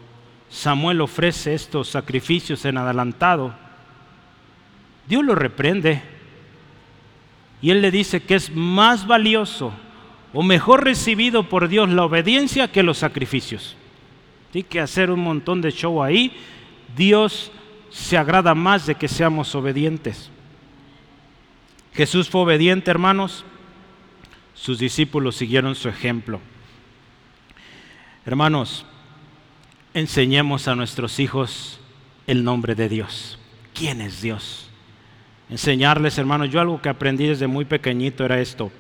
[0.47, 3.64] Samuel ofrece estos sacrificios en adelantado,
[5.07, 6.01] Dios lo reprende
[7.61, 9.73] y él le dice que es más valioso
[10.33, 13.75] o mejor recibido por Dios la obediencia que los sacrificios.
[14.51, 16.31] Tiene que hacer un montón de show ahí
[16.95, 17.51] Dios
[17.89, 20.29] se agrada más de que seamos obedientes.
[21.93, 23.45] Jesús fue obediente, hermanos.
[24.53, 26.39] Sus discípulos siguieron su ejemplo.
[28.25, 28.85] Hermanos,
[29.93, 31.79] enseñemos a nuestros hijos
[32.27, 33.37] el nombre de Dios.
[33.73, 34.64] ¿Quién es Dios?
[35.49, 38.71] Enseñarles, hermanos, yo algo que aprendí desde muy pequeñito era esto.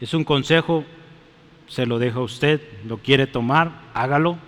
[0.00, 0.84] Es un consejo,
[1.66, 4.38] se lo dejo a usted, lo quiere tomar, hágalo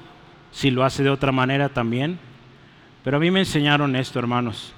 [0.53, 2.19] si lo hace de otra manera también.
[3.03, 4.73] Pero a mí me enseñaron esto, hermanos.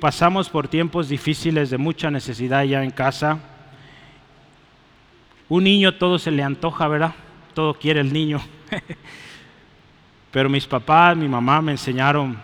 [0.00, 3.38] Pasamos por tiempos difíciles de mucha necesidad ya en casa.
[5.48, 7.14] Un niño todo se le antoja, ¿verdad?
[7.54, 8.40] Todo quiere el niño.
[10.30, 12.38] Pero mis papás, mi mamá me enseñaron,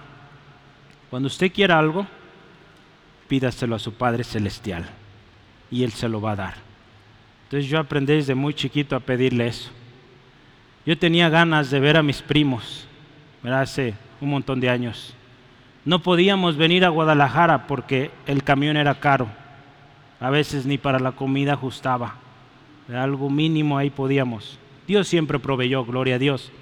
[1.10, 2.06] cuando usted quiera algo,
[3.28, 4.84] pídaselo a su Padre Celestial
[5.70, 6.54] y Él se lo va a dar.
[7.44, 9.70] Entonces yo aprendí desde muy chiquito a pedirle eso.
[10.86, 12.86] Yo tenía ganas de ver a mis primos,
[13.42, 15.14] hace un montón de años.
[15.84, 19.28] No podíamos venir a Guadalajara porque el camión era caro.
[20.20, 22.16] A veces ni para la comida ajustaba.
[22.92, 24.58] algo mínimo ahí podíamos.
[24.86, 26.52] Dios siempre proveyó, gloria a Dios.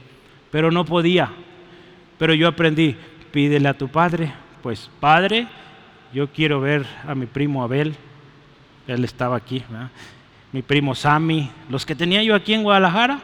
[0.50, 1.30] Pero no podía.
[2.18, 2.96] Pero yo aprendí,
[3.30, 4.32] pídele a tu padre.
[4.62, 5.46] Pues, padre,
[6.12, 7.94] yo quiero ver a mi primo Abel.
[8.86, 9.62] Él estaba aquí.
[10.52, 11.50] Mi primo Sammy.
[11.68, 13.20] Los que tenía yo aquí en Guadalajara.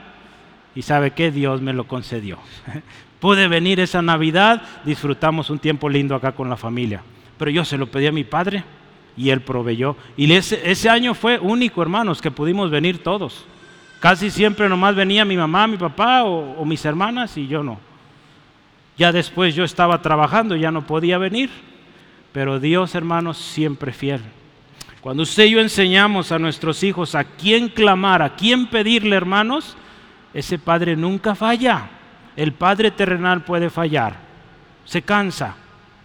[0.75, 2.39] Y sabe que Dios me lo concedió.
[3.21, 7.03] Pude venir esa Navidad, disfrutamos un tiempo lindo acá con la familia.
[7.37, 8.63] Pero yo se lo pedí a mi padre
[9.17, 9.97] y él proveyó.
[10.17, 13.45] Y ese, año fue único, hermanos, que pudimos venir todos.
[13.99, 17.81] Casi siempre nomás venía mi mamá, mi papá o, mis hermanas y yo no.
[18.97, 21.51] Ya después yo estaba trabajando, ya no podía venir.
[22.39, 24.21] Pero Dios, hermanos, siempre fiel.
[25.01, 29.77] Cuando usted y yo enseñamos a nuestros hijos a quién clamar, a quién pedirle, hermanos,
[30.33, 31.91] ese Padre nunca falla.
[32.37, 34.19] El Padre terrenal puede fallar,
[34.85, 35.57] se cansa,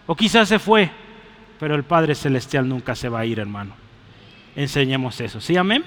[0.08, 0.90] o quizás se fue,
[1.60, 3.76] pero el Padre celestial nunca se va a ir, hermano.
[4.56, 5.56] Enseñemos eso, ¿sí?
[5.56, 5.84] Amén.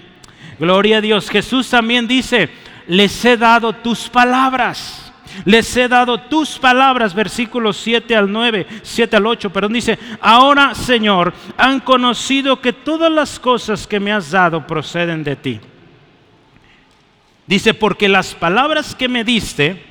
[0.58, 1.30] Gloria a Dios.
[1.30, 2.50] Jesús también dice,
[2.88, 5.07] les he dado tus palabras.
[5.46, 10.76] Les he dado tus palabras, versículos 7 al 9, 7 al 8, perdón, dice, ahora
[10.76, 15.60] Señor, han conocido que todas las cosas que me has dado proceden de ti.
[17.46, 19.82] Dice, porque las palabras que me diste,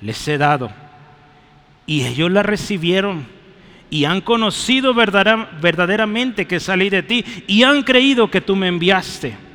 [0.00, 0.70] les he dado.
[1.86, 3.26] Y ellos las recibieron
[3.90, 9.45] y han conocido verdaderamente que salí de ti y han creído que tú me enviaste.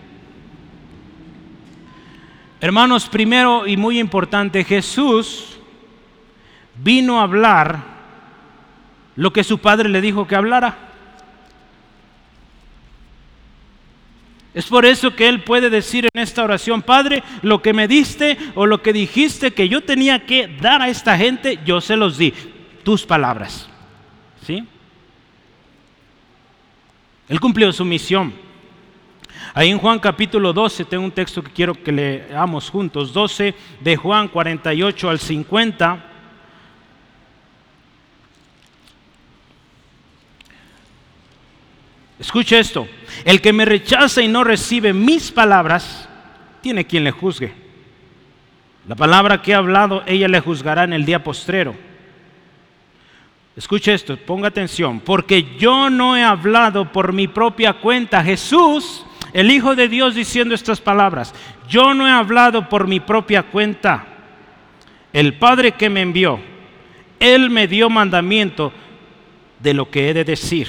[2.62, 5.58] Hermanos, primero y muy importante, Jesús
[6.76, 7.84] vino a hablar
[9.16, 10.78] lo que su padre le dijo que hablara.
[14.54, 18.38] Es por eso que Él puede decir en esta oración, Padre, lo que me diste
[18.54, 22.18] o lo que dijiste que yo tenía que dar a esta gente, yo se los
[22.18, 22.32] di.
[22.84, 23.70] Tus palabras.
[24.46, 24.64] ¿Sí?
[27.28, 28.51] Él cumplió su misión.
[29.54, 33.12] Ahí en Juan capítulo 12 tengo un texto que quiero que leamos juntos.
[33.12, 36.06] 12 de Juan 48 al 50.
[42.18, 42.88] Escuche esto,
[43.26, 46.08] el que me rechaza y no recibe mis palabras,
[46.62, 47.52] tiene quien le juzgue.
[48.88, 51.76] La palabra que he hablado, ella le juzgará en el día postrero.
[53.56, 58.24] Escuche esto, ponga atención, porque yo no he hablado por mi propia cuenta.
[58.24, 61.34] Jesús, el Hijo de Dios, diciendo estas palabras,
[61.70, 64.06] yo no he hablado por mi propia cuenta.
[65.14, 66.40] El Padre que me envió,
[67.20, 68.74] Él me dio mandamiento
[69.60, 70.68] de lo que he de decir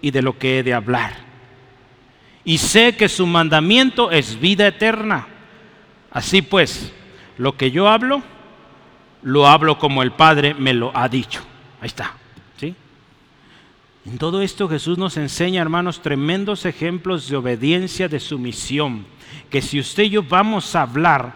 [0.00, 1.14] y de lo que he de hablar.
[2.44, 5.26] Y sé que su mandamiento es vida eterna.
[6.12, 6.92] Así pues,
[7.38, 8.22] lo que yo hablo,
[9.22, 11.42] lo hablo como el Padre me lo ha dicho.
[11.80, 12.14] Ahí está.
[14.06, 19.04] En todo esto Jesús nos enseña, hermanos, tremendos ejemplos de obediencia, de sumisión.
[19.50, 21.34] Que si usted y yo vamos a hablar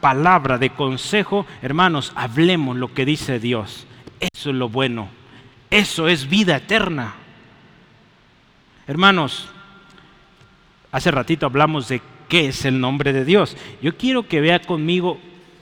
[0.00, 3.86] palabra de consejo, hermanos, hablemos lo que dice Dios.
[4.18, 5.08] Eso es lo bueno.
[5.70, 7.14] Eso es vida eterna.
[8.88, 9.48] Hermanos,
[10.90, 13.56] hace ratito hablamos de qué es el nombre de Dios.
[13.80, 15.18] Yo quiero que vea conmigo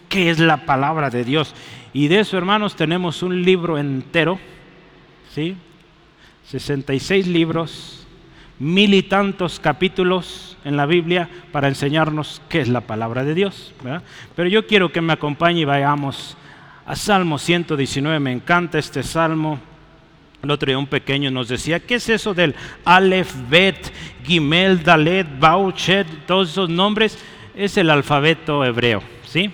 [0.08, 1.54] qué es la palabra de Dios.
[1.92, 4.38] Y de eso, hermanos, tenemos un libro entero,
[5.34, 5.54] ¿sí?
[6.48, 8.06] 66 libros,
[8.58, 13.74] mil y tantos capítulos en la Biblia para enseñarnos qué es la palabra de Dios.
[14.34, 16.36] Pero yo quiero que me acompañe y vayamos
[16.86, 18.20] a Salmo 119.
[18.20, 19.58] Me encanta este salmo.
[20.42, 22.54] El otro día un pequeño nos decía, ¿qué es eso del
[22.84, 23.92] Aleph, Bet,
[24.24, 27.18] Gimel, Dalet, Bauchet, todos esos nombres?
[27.56, 29.50] Es el alfabeto hebreo, ¿sí?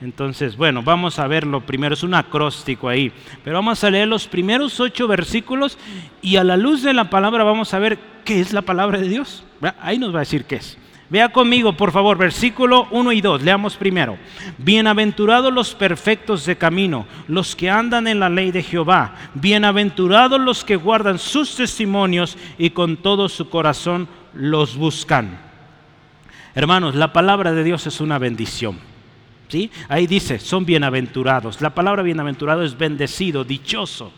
[0.00, 3.12] Entonces, bueno, vamos a verlo primero, es un acróstico ahí,
[3.44, 5.76] pero vamos a leer los primeros ocho versículos
[6.22, 9.08] y a la luz de la palabra vamos a ver qué es la palabra de
[9.08, 9.44] Dios.
[9.80, 10.78] Ahí nos va a decir qué es.
[11.10, 13.42] Vea conmigo, por favor, versículo 1 y 2.
[13.42, 14.16] Leamos primero.
[14.58, 19.16] Bienaventurados los perfectos de camino, los que andan en la ley de Jehová.
[19.34, 25.36] Bienaventurados los que guardan sus testimonios y con todo su corazón los buscan.
[26.54, 28.89] Hermanos, la palabra de Dios es una bendición.
[29.50, 29.70] ¿Sí?
[29.88, 31.60] Ahí dice, son bienaventurados.
[31.60, 34.12] La palabra bienaventurado es bendecido, dichoso.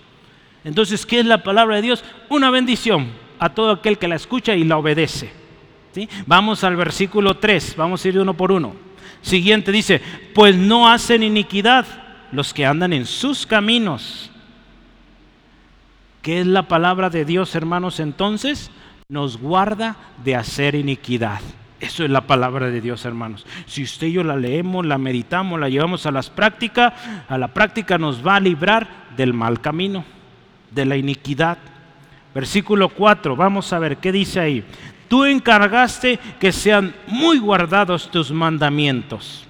[0.62, 2.05] Entonces, ¿qué es la palabra de Dios?
[2.28, 3.09] Una bendición
[3.39, 5.33] a todo aquel que la escucha y la obedece.
[6.26, 8.74] Vamos al versículo 3, vamos a ir uno por uno.
[9.22, 10.03] Siguiente dice,
[10.35, 11.87] pues no hacen iniquidad
[12.30, 14.30] los que andan en sus caminos.
[16.20, 18.01] ¿Qué es la palabra de Dios, hermanos?
[18.01, 18.70] Entonces,
[19.09, 21.41] nos guarda de hacer iniquidad.
[21.83, 23.45] Eso es la palabra de Dios, hermanos.
[23.66, 26.93] Si usted y yo la leemos, la meditamos, la llevamos a las prácticas,
[27.28, 30.05] a la práctica nos va a librar del mal camino.
[30.70, 31.59] de la iniquidad.
[32.35, 34.64] Versículo 4, vamos a ver qué dice ahí.
[35.07, 39.45] Tú encargaste que sean muy guardados tus mandamientos.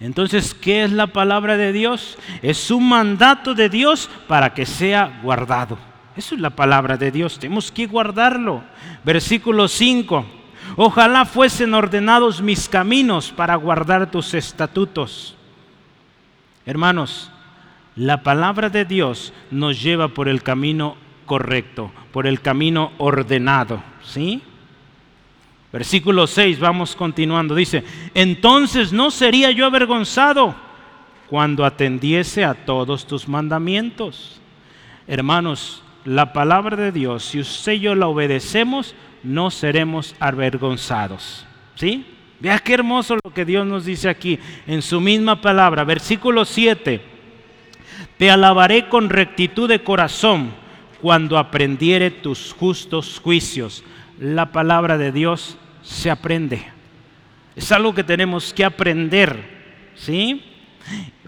[0.00, 2.18] Entonces, ¿qué es la palabra de Dios?
[2.42, 5.78] Es un mandato de Dios para que sea guardado.
[6.14, 8.62] Eso es la palabra de Dios, tenemos que guardarlo.
[9.04, 10.39] Versículo 5.
[10.76, 15.34] Ojalá fuesen ordenados mis caminos para guardar tus estatutos.
[16.66, 17.30] Hermanos,
[17.96, 20.96] la palabra de Dios nos lleva por el camino
[21.26, 24.42] correcto, por el camino ordenado, ¿sí?
[25.72, 30.54] Versículo 6, vamos continuando, dice, entonces no sería yo avergonzado
[31.28, 34.40] cuando atendiese a todos tus mandamientos.
[35.06, 41.46] Hermanos, la palabra de Dios, si usted y yo la obedecemos, no seremos avergonzados.
[41.74, 42.04] ¿Sí?
[42.40, 45.84] Vea qué hermoso lo que Dios nos dice aquí en su misma palabra.
[45.84, 47.00] Versículo 7.
[48.16, 50.50] Te alabaré con rectitud de corazón
[51.00, 53.84] cuando aprendiere tus justos juicios.
[54.18, 56.64] La palabra de Dios se aprende.
[57.56, 59.90] Es algo que tenemos que aprender.
[59.94, 60.42] ¿Sí?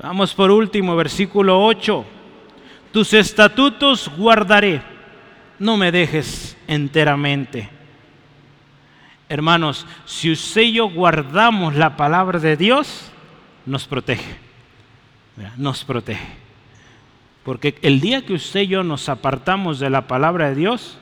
[0.02, 2.06] Vamos por último, versículo 8
[2.92, 4.82] tus estatutos guardaré,
[5.58, 7.70] no me dejes enteramente.
[9.32, 13.10] Hermanos, si usted y yo guardamos la palabra de Dios,
[13.64, 14.36] nos protege,
[15.56, 16.34] nos protege.
[17.42, 20.98] Porque el día que usted y yo nos apartamos de la palabra de Dios,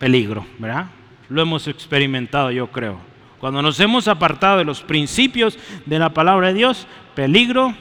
[0.00, 0.86] peligro, ¿verdad?
[1.28, 2.98] Lo hemos experimentado, yo creo.
[3.38, 5.56] Cuando nos hemos apartado de los principios
[5.86, 7.76] de la palabra de Dios, peligro,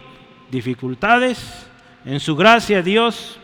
[0.51, 1.67] dificultades,
[2.05, 3.39] en su gracia Dios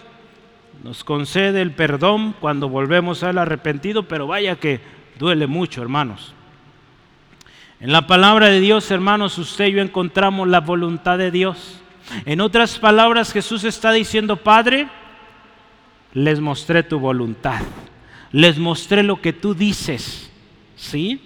[0.84, 6.34] nos concede el perdón cuando volvemos al arrepentido, pero vaya que duele mucho, hermanos.
[7.80, 11.80] En la palabra de Dios, hermanos, usted y yo encontramos la voluntad de Dios.
[12.26, 14.88] En otras palabras, Jesús está diciendo, Padre,
[16.14, 17.62] les mostré tu voluntad,
[18.32, 20.32] les mostré lo que tú dices,
[20.76, 21.22] ¿sí?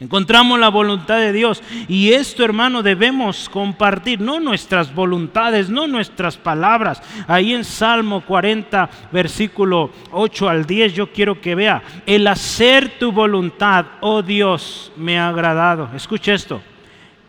[0.00, 6.36] Encontramos la voluntad de Dios y esto, hermano, debemos compartir, no nuestras voluntades, no nuestras
[6.36, 7.00] palabras.
[7.28, 13.12] Ahí en Salmo 40, versículo 8 al 10, yo quiero que vea, el hacer tu
[13.12, 15.88] voluntad, oh Dios, me ha agradado.
[15.94, 16.60] Escucha esto,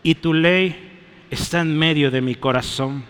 [0.02, 0.74] y tu ley
[1.30, 3.04] está en medio de mi corazón.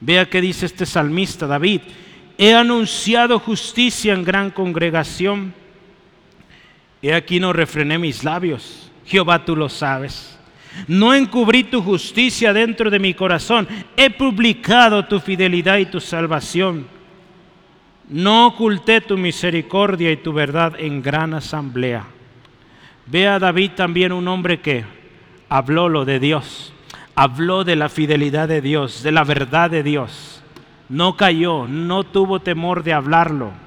[0.00, 1.82] Vea qué dice este salmista David,
[2.38, 5.54] he anunciado justicia en gran congregación
[7.02, 8.90] He aquí no refrené mis labios.
[9.04, 10.38] Jehová, tú lo sabes.
[10.86, 13.66] No encubrí tu justicia dentro de mi corazón.
[13.96, 16.86] He publicado tu fidelidad y tu salvación.
[18.08, 22.04] No oculté tu misericordia y tu verdad en gran asamblea.
[23.06, 24.84] Ve a David también un hombre que
[25.48, 26.72] habló lo de Dios.
[27.16, 30.42] Habló de la fidelidad de Dios, de la verdad de Dios.
[30.88, 33.61] No cayó, no tuvo temor de hablarlo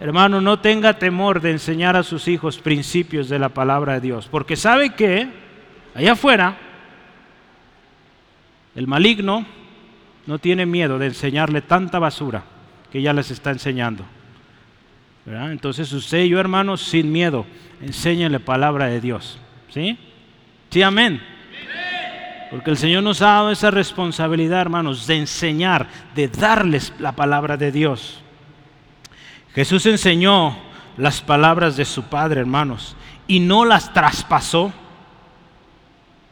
[0.00, 4.28] Hermano, no tenga temor de enseñar a sus hijos principios de la palabra de Dios,
[4.30, 5.28] porque sabe que
[5.94, 6.58] allá afuera
[8.74, 9.46] el maligno
[10.26, 12.44] no tiene miedo de enseñarle tanta basura
[12.92, 14.04] que ya les está enseñando.
[15.26, 17.46] Entonces usted y yo, hermanos, sin miedo,
[17.80, 19.38] enséñenle palabra de Dios.
[19.70, 19.98] ¿Sí?
[20.70, 21.20] Sí, amén.
[22.50, 27.56] Porque el Señor nos ha dado esa responsabilidad, hermanos, de enseñar, de darles la palabra
[27.56, 28.22] de Dios.
[29.56, 30.54] Jesús enseñó
[30.98, 32.94] las palabras de su Padre, hermanos,
[33.26, 34.70] y no las traspasó.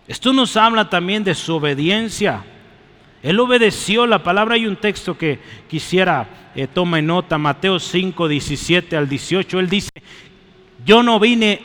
[0.06, 2.44] Esto nos habla también de su obediencia.
[3.22, 4.56] Él obedeció la palabra.
[4.56, 9.58] Hay un texto que quisiera eh, toma en nota, Mateo 5, 17 al 18.
[9.58, 9.90] Él dice,
[10.84, 11.62] yo no vine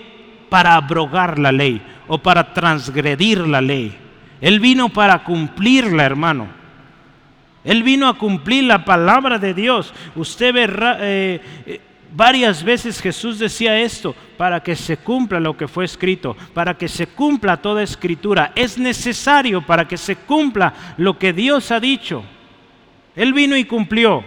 [0.47, 3.97] para abrogar la ley o para transgredir la ley.
[4.39, 6.58] Él vino para cumplirla, hermano.
[7.63, 9.93] Él vino a cumplir la palabra de Dios.
[10.15, 10.69] Usted ve
[11.01, 11.81] eh, eh,
[12.15, 16.87] varias veces Jesús decía esto, para que se cumpla lo que fue escrito, para que
[16.87, 18.53] se cumpla toda escritura.
[18.55, 22.23] Es necesario para que se cumpla lo que Dios ha dicho.
[23.15, 24.23] Él vino y cumplió.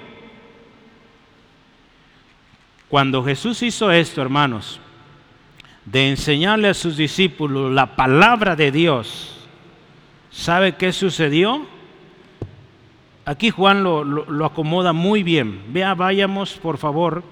[2.89, 4.79] Cuando Jesús hizo esto, hermanos,
[5.87, 9.49] de enseñarle a sus discípulos la palabra de Dios,
[10.31, 11.67] ¿sabe qué sucedió?
[13.25, 15.63] Aquí Juan lo, acomoda muy bien.
[15.69, 17.23] Vea, vayamos por favor,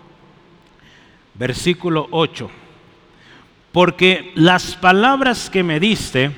[1.35, 2.49] versículo 8.
[3.73, 6.31] Porque las palabras que me diste,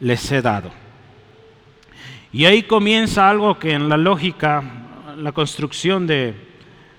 [0.00, 0.70] les he dado.
[2.32, 4.62] Y ahí comienza algo que en la lógica,
[5.16, 6.34] la construcción de,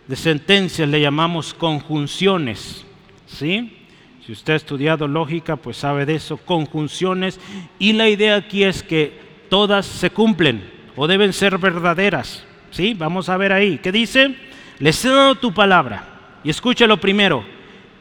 [0.07, 2.85] de sentencias le llamamos conjunciones.
[3.25, 3.77] ¿Sí?
[4.25, 7.39] Si usted ha estudiado lógica, pues sabe de eso, conjunciones.
[7.79, 9.19] Y la idea aquí es que
[9.49, 12.43] todas se cumplen o deben ser verdaderas.
[12.71, 12.93] ¿Sí?
[12.93, 13.77] Vamos a ver ahí.
[13.77, 14.35] ¿Qué dice?
[14.79, 16.03] Les he dado tu palabra.
[16.43, 17.45] Y escúchalo primero.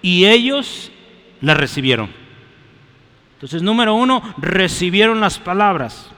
[0.03, 0.91] Y ellos
[1.41, 2.11] la recibieron.
[3.35, 6.11] Entonces, número uno, recibieron las palabras.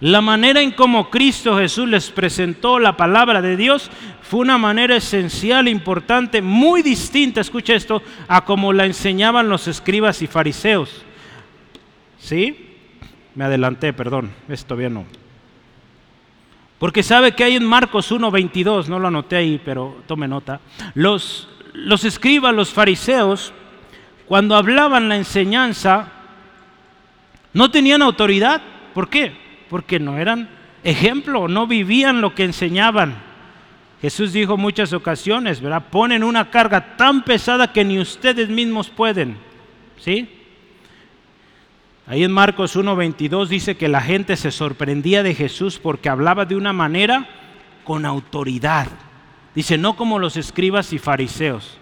[0.00, 3.88] La manera en cómo Cristo Jesús les presentó la palabra de Dios
[4.20, 10.22] fue una manera esencial, importante, muy distinta, escucha esto, a como la enseñaban los escribas
[10.22, 11.04] y fariseos.
[12.18, 12.80] ¿Sí?
[13.36, 15.23] Me adelanté, perdón, esto bien no.
[16.84, 20.60] Porque sabe que hay en Marcos 1.22, no lo anoté ahí, pero tome nota.
[20.92, 23.54] Los, los escribas, los fariseos,
[24.26, 26.12] cuando hablaban la enseñanza,
[27.54, 28.60] no tenían autoridad.
[28.92, 29.34] ¿Por qué?
[29.70, 30.46] Porque no eran
[30.82, 33.14] ejemplo, no vivían lo que enseñaban.
[34.02, 35.84] Jesús dijo muchas ocasiones, ¿verdad?
[35.90, 39.38] Ponen una carga tan pesada que ni ustedes mismos pueden.
[39.96, 40.28] ¿Sí?
[42.06, 46.56] Ahí en Marcos 1:22 dice que la gente se sorprendía de Jesús porque hablaba de
[46.56, 47.26] una manera
[47.84, 48.88] con autoridad.
[49.54, 51.78] Dice, no como los escribas y fariseos.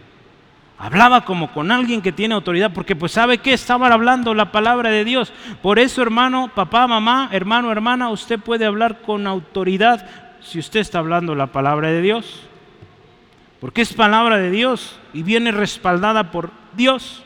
[0.79, 4.91] Hablaba como con alguien que tiene autoridad, porque pues sabe que estaban hablando la palabra
[4.91, 5.33] de Dios.
[5.62, 10.07] Por eso, hermano, papá, mamá, hermano, hermana, usted puede hablar con autoridad
[10.41, 12.43] si usted está hablando la palabra de Dios.
[13.61, 17.23] Porque es palabra de Dios y viene respaldada por Dios.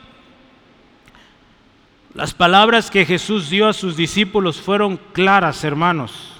[2.16, 6.32] Las palabras que Jesús dio a sus discípulos fueron claras, hermanos,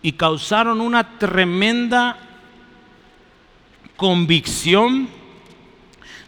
[0.00, 2.16] y causaron una tremenda
[3.96, 5.08] convicción,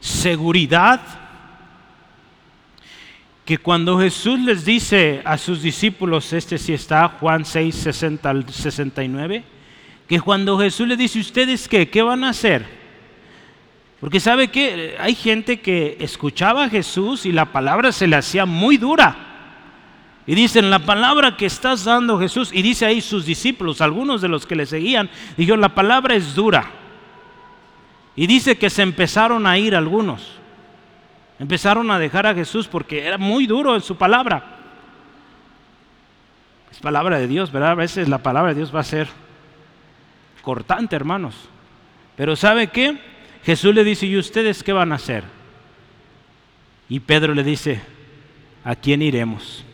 [0.00, 1.00] seguridad,
[3.44, 8.48] que cuando Jesús les dice a sus discípulos, este sí está, Juan 6, 60 al
[8.52, 9.44] 69,
[10.08, 11.88] que cuando Jesús les dice, ¿ustedes qué?
[11.88, 12.85] ¿Qué van a hacer?
[14.00, 18.44] Porque sabe que hay gente que escuchaba a Jesús y la palabra se le hacía
[18.44, 19.16] muy dura.
[20.26, 24.28] Y dicen, la palabra que estás dando Jesús, y dice ahí sus discípulos, algunos de
[24.28, 26.66] los que le seguían, dijeron, la palabra es dura.
[28.16, 30.32] Y dice que se empezaron a ir algunos.
[31.38, 34.56] Empezaron a dejar a Jesús porque era muy duro en su palabra.
[36.72, 37.70] Es palabra de Dios, ¿verdad?
[37.70, 39.08] A veces la palabra de Dios va a ser
[40.42, 41.34] cortante, hermanos.
[42.16, 42.98] Pero ¿sabe qué?
[43.46, 45.22] Jesús le dice, ¿y ustedes qué van a hacer?
[46.88, 47.80] Y Pedro le dice,
[48.64, 49.64] ¿a quién iremos?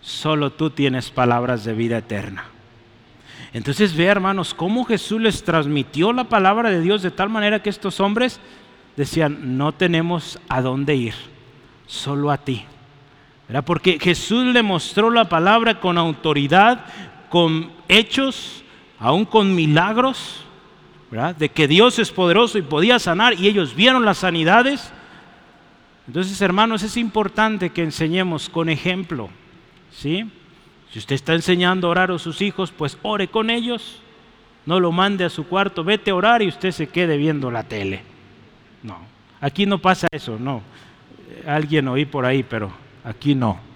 [0.00, 2.44] Solo tú tienes palabras de vida eterna.
[3.52, 7.70] Entonces ve, hermanos, cómo Jesús les transmitió la palabra de Dios de tal manera que
[7.70, 8.38] estos hombres
[8.96, 11.14] decían, no tenemos a dónde ir,
[11.88, 12.64] solo a ti.
[13.48, 13.64] ¿Verdad?
[13.64, 16.84] Porque Jesús le mostró la palabra con autoridad,
[17.28, 18.62] con hechos,
[19.00, 20.44] aún con milagros
[21.10, 24.92] de que Dios es poderoso y podía sanar y ellos vieron las sanidades.
[26.06, 29.28] Entonces, hermanos, es importante que enseñemos con ejemplo,
[29.90, 30.30] ¿sí?
[30.92, 34.00] Si usted está enseñando a orar a sus hijos, pues ore con ellos.
[34.66, 37.64] No lo mande a su cuarto, vete a orar y usted se quede viendo la
[37.64, 38.02] tele.
[38.82, 38.98] No,
[39.40, 40.62] aquí no pasa eso, no.
[41.46, 42.70] Alguien oí por ahí, pero
[43.04, 43.69] aquí no.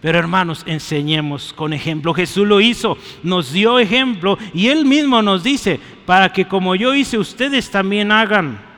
[0.00, 2.14] Pero hermanos, enseñemos con ejemplo.
[2.14, 6.94] Jesús lo hizo, nos dio ejemplo y Él mismo nos dice, para que como yo
[6.94, 8.70] hice, ustedes también hagan.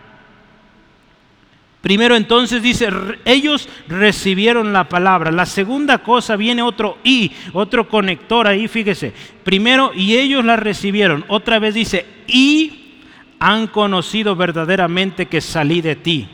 [1.81, 2.89] Primero entonces dice,
[3.25, 5.33] ellos recibieron la palabra.
[5.33, 9.13] La segunda cosa viene otro y, otro conector ahí, fíjese.
[9.43, 11.25] Primero, y ellos la recibieron.
[11.27, 13.01] Otra vez dice, y
[13.41, 16.29] han conocido verdaderamente que salí de ti.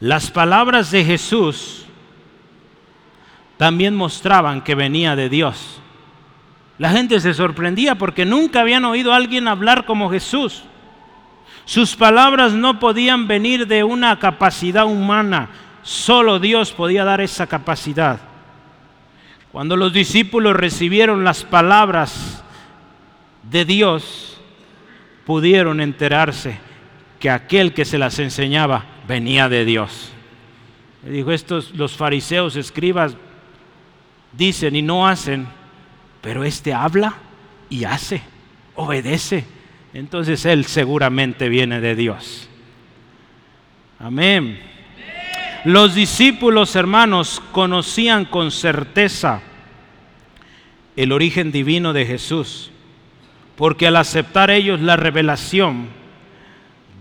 [0.00, 1.84] Las palabras de Jesús
[3.62, 5.80] también mostraban que venía de Dios.
[6.78, 10.64] La gente se sorprendía porque nunca habían oído a alguien hablar como Jesús.
[11.64, 15.48] Sus palabras no podían venir de una capacidad humana,
[15.84, 18.18] solo Dios podía dar esa capacidad.
[19.52, 22.42] Cuando los discípulos recibieron las palabras
[23.48, 24.40] de Dios,
[25.24, 26.58] pudieron enterarse
[27.20, 30.10] que aquel que se las enseñaba venía de Dios.
[31.04, 33.16] Le dijo, estos los fariseos, escribas,
[34.32, 35.46] dicen y no hacen,
[36.20, 37.14] pero este habla
[37.68, 38.22] y hace,
[38.74, 39.44] obedece.
[39.94, 42.48] Entonces él seguramente viene de Dios.
[43.98, 44.58] Amén.
[45.64, 49.42] Los discípulos hermanos conocían con certeza
[50.96, 52.70] el origen divino de Jesús,
[53.56, 55.88] porque al aceptar ellos la revelación,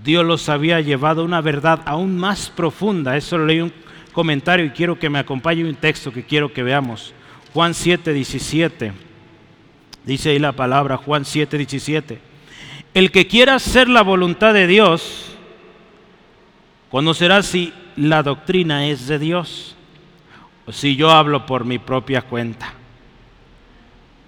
[0.03, 3.17] Dios los había llevado a una verdad aún más profunda.
[3.17, 3.73] Eso lo leí un
[4.11, 7.13] comentario y quiero que me acompañe un texto que quiero que veamos.
[7.53, 8.93] Juan 7, 17.
[10.05, 12.19] Dice ahí la palabra, Juan 7, 17.
[12.93, 15.35] El que quiera hacer la voluntad de Dios,
[16.89, 19.75] conocerá si la doctrina es de Dios
[20.65, 22.73] o si yo hablo por mi propia cuenta.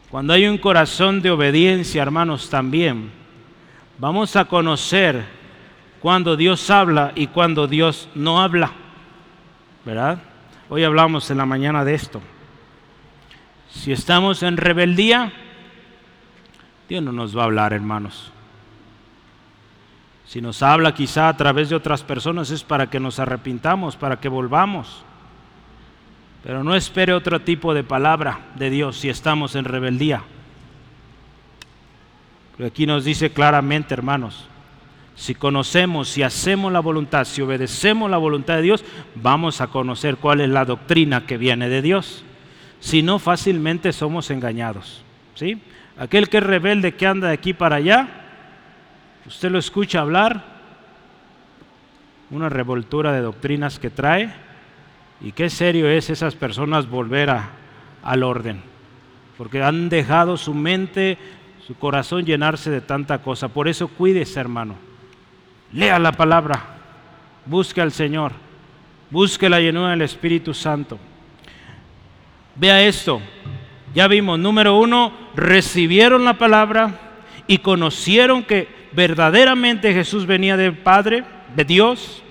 [0.09, 3.11] Cuando hay un corazón de obediencia, hermanos, también
[3.97, 5.23] vamos a conocer
[5.99, 8.71] cuando Dios habla y cuando Dios no habla.
[9.85, 10.21] ¿Verdad?
[10.69, 12.21] Hoy hablamos en la mañana de esto.
[13.73, 15.33] Si estamos en rebeldía,
[16.87, 18.31] Dios no nos va a hablar, hermanos.
[20.25, 24.19] Si nos habla quizá a través de otras personas es para que nos arrepintamos, para
[24.19, 25.03] que volvamos.
[26.43, 30.23] Pero no espere otro tipo de palabra de Dios si estamos en rebeldía.
[32.63, 34.47] Aquí nos dice claramente, hermanos,
[35.15, 40.17] si conocemos, si hacemos la voluntad, si obedecemos la voluntad de Dios, vamos a conocer
[40.17, 42.23] cuál es la doctrina que viene de Dios.
[42.83, 45.05] Si no, fácilmente somos engañados.
[45.35, 45.57] ¿sí?
[45.97, 48.09] Aquel que es rebelde, que anda de aquí para allá,
[49.25, 50.43] usted lo escucha hablar,
[52.29, 54.33] una revoltura de doctrinas que trae,
[55.21, 57.51] y qué serio es esas personas volver a,
[58.03, 58.61] al orden,
[59.37, 61.17] porque han dejado su mente,
[61.65, 63.47] su corazón llenarse de tanta cosa.
[63.47, 64.75] Por eso cuídese, hermano.
[65.71, 66.61] Lea la palabra,
[67.45, 68.33] busque al Señor,
[69.09, 70.99] busque la llenura del Espíritu Santo.
[72.55, 73.21] Vea esto,
[73.95, 76.99] ya vimos, número uno, recibieron la palabra
[77.47, 81.23] y conocieron que verdaderamente Jesús venía del Padre,
[81.55, 82.23] de Dios.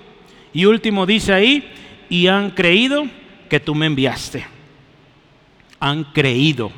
[0.53, 1.71] Y último dice ahí,
[2.09, 3.05] y han creído
[3.49, 4.45] que tú me enviaste.
[5.79, 6.71] Han creído.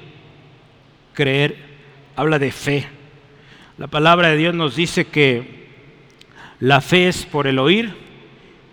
[1.14, 1.58] Creer
[2.16, 2.88] habla de fe.
[3.78, 5.66] La palabra de Dios nos dice que
[6.60, 7.94] la fe es por el oír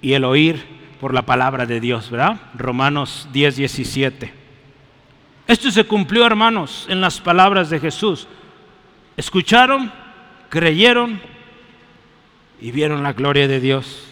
[0.01, 0.65] y el oír
[1.01, 2.41] por la palabra de Dios, ¿verdad?
[2.55, 4.42] Romanos 10, 17.
[5.53, 8.27] Esto se cumplió, hermanos, en las palabras de Jesús.
[9.19, 9.93] Escucharon,
[10.49, 11.21] creyeron
[12.59, 14.03] y vieron la gloria de Dios.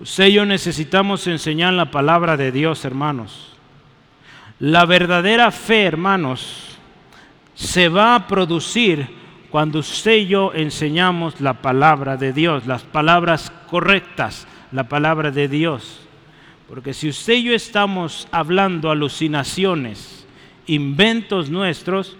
[0.00, 3.54] Usted y yo necesitamos enseñar la palabra de Dios, hermanos.
[4.58, 6.76] La verdadera fe, hermanos,
[7.54, 9.06] se va a producir
[9.52, 15.46] cuando usted y yo enseñamos la palabra de Dios, las palabras correctas, la palabra de
[15.46, 16.00] Dios.
[16.68, 20.15] Porque si usted y yo estamos hablando alucinaciones,
[20.66, 22.16] inventos nuestros,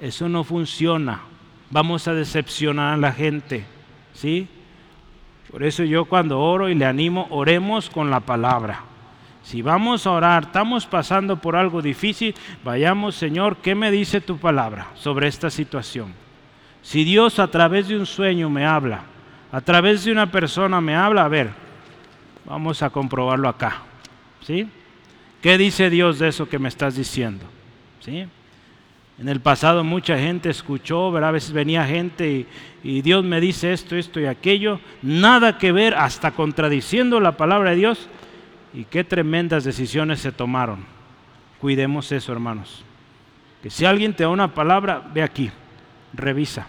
[0.00, 1.20] eso no funciona.
[1.70, 3.64] Vamos a decepcionar a la gente,
[4.12, 4.48] ¿sí?
[5.50, 8.80] Por eso yo cuando oro y le animo, oremos con la palabra.
[9.42, 14.38] Si vamos a orar, estamos pasando por algo difícil, vayamos, Señor, ¿qué me dice tu
[14.38, 16.14] palabra sobre esta situación?
[16.82, 19.02] Si Dios a través de un sueño me habla,
[19.52, 21.50] a través de una persona me habla, a ver,
[22.44, 23.82] vamos a comprobarlo acá.
[24.40, 24.68] ¿Sí?
[25.40, 27.44] ¿Qué dice Dios de eso que me estás diciendo?
[28.04, 28.26] ¿Sí?
[29.18, 32.46] En el pasado mucha gente escuchó, a veces venía gente
[32.82, 37.70] y, Dios me dice esto, esto y aquello, nada que ver, hasta contradiciendo la palabra
[37.70, 38.08] de Dios.
[38.74, 40.84] Y qué tremendas decisiones se tomaron.
[41.60, 42.84] Cuidemos eso, hermanos.
[43.62, 45.50] Que si alguien te da una palabra, ve aquí,
[46.12, 46.66] revisa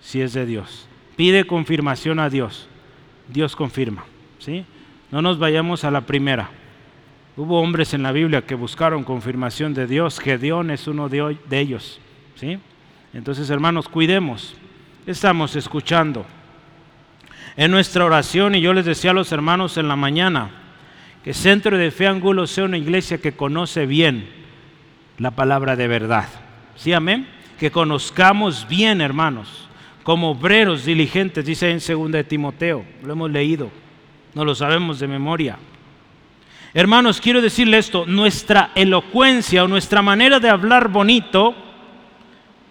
[0.00, 0.86] si es de Dios.
[1.16, 2.68] Pide confirmación a Dios.
[3.28, 4.04] Dios confirma.
[4.38, 4.64] ¿sí?
[5.10, 6.50] No nos vayamos a la primera.
[7.36, 10.20] Hubo hombres en la Biblia que buscaron confirmación de Dios.
[10.20, 12.00] Gedeón es uno de, ellos.
[12.36, 12.58] ¿sí?
[13.12, 14.54] Entonces, hermanos, cuidemos.
[15.04, 16.24] Estamos escuchando.
[17.56, 20.50] En nuestra oración, y yo les decía a los hermanos en la mañana,
[21.24, 24.28] que Centro de Fe Angulo sea una iglesia que conoce bien
[25.18, 26.28] la palabra de verdad.
[26.76, 27.26] ¿Sí, amén?
[27.58, 29.68] Que conozcamos bien, hermanos,
[30.04, 32.84] como obreros diligentes, dice en 2 de Timoteo.
[33.02, 33.70] Lo hemos leído,
[34.34, 35.58] no lo sabemos de memoria.
[36.76, 41.54] Hermanos, quiero decirle esto, nuestra elocuencia o nuestra manera de hablar bonito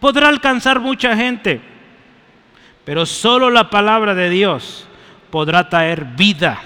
[0.01, 1.61] podrá alcanzar mucha gente,
[2.83, 4.85] pero solo la palabra de Dios
[5.31, 6.59] podrá traer vida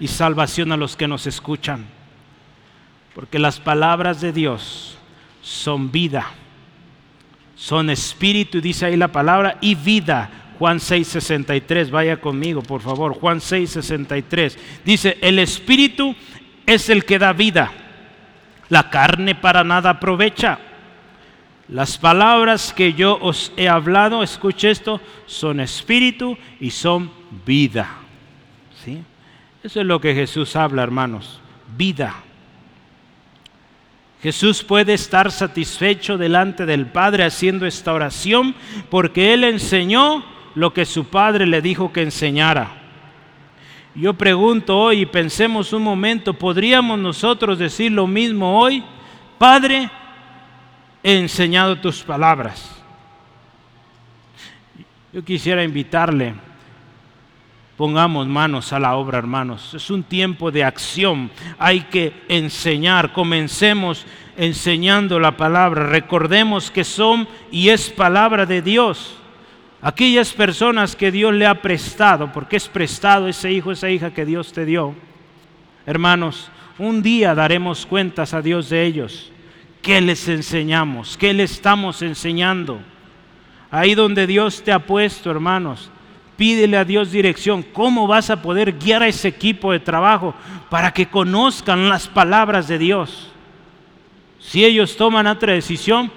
[0.00, 1.86] y salvación a los que nos escuchan.
[3.14, 4.98] Porque las palabras de Dios
[5.40, 6.26] son vida,
[7.54, 10.30] son espíritu, dice ahí la palabra, y vida.
[10.58, 13.14] Juan 6:63, vaya conmigo, por favor.
[13.14, 14.58] Juan 6:63.
[14.84, 16.16] Dice, el espíritu
[16.66, 17.72] es el que da vida.
[18.68, 20.58] La carne para nada aprovecha.
[21.68, 27.10] Las palabras que yo os he hablado, escuche esto, son espíritu y son
[27.46, 27.88] vida.
[28.84, 29.02] ¿Sí?
[29.62, 31.40] Eso es lo que Jesús habla, hermanos.
[31.76, 32.14] Vida.
[34.22, 38.54] Jesús puede estar satisfecho delante del Padre haciendo esta oración
[38.88, 42.81] porque Él enseñó lo que su Padre le dijo que enseñara.
[43.94, 48.82] Yo pregunto hoy y pensemos un momento, ¿podríamos nosotros decir lo mismo hoy?
[49.38, 49.90] Padre,
[51.02, 52.82] he enseñado tus palabras.
[55.12, 56.34] Yo quisiera invitarle
[57.82, 59.72] Pongamos manos a la obra, hermanos.
[59.74, 61.30] Es un tiempo de acción.
[61.58, 63.12] Hay que enseñar.
[63.12, 65.86] Comencemos enseñando la palabra.
[65.86, 69.18] Recordemos que son y es palabra de Dios.
[69.84, 74.24] Aquellas personas que Dios le ha prestado, porque es prestado ese hijo, esa hija que
[74.24, 74.94] Dios te dio.
[75.84, 79.32] Hermanos, un día daremos cuentas a Dios de ellos.
[79.82, 81.16] ¿Qué les enseñamos?
[81.16, 82.80] ¿Qué le estamos enseñando?
[83.72, 85.90] Ahí donde Dios te ha puesto, hermanos,
[86.36, 87.64] pídele a Dios dirección.
[87.64, 90.32] ¿Cómo vas a poder guiar a ese equipo de trabajo
[90.70, 93.32] para que conozcan las palabras de Dios?
[94.38, 96.12] Si ellos toman otra decisión,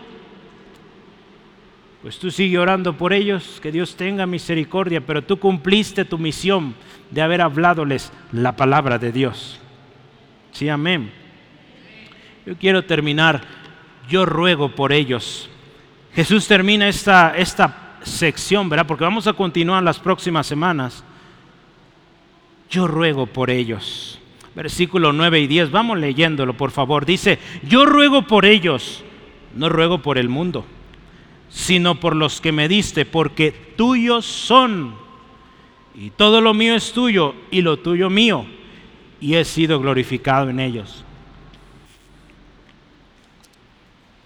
[2.06, 6.76] pues tú sigue orando por ellos, que Dios tenga misericordia, pero tú cumpliste tu misión
[7.10, 9.60] de haber habladoles la palabra de Dios.
[10.51, 11.12] Sí, amén.
[12.45, 13.41] Yo quiero terminar,
[14.08, 15.49] yo ruego por ellos.
[16.14, 18.86] Jesús termina esta, esta sección, ¿verdad?
[18.86, 21.03] Porque vamos a continuar las próximas semanas.
[22.70, 24.20] Yo ruego por ellos.
[24.53, 27.03] Versículo 9 y 10, vamos leyéndolo, por favor.
[27.03, 29.03] Dice, yo ruego por ellos,
[29.56, 30.68] no ruego por el mundo,
[31.50, 34.96] sino por los que me diste, porque tuyos son.
[35.93, 38.46] Y todo lo mío es tuyo y lo tuyo mío.
[39.22, 41.06] Y he sido glorificado en ellos.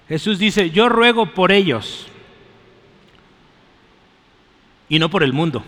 [0.08, 2.08] Jesús dice, yo ruego por ellos
[4.90, 5.64] y no por el mundo.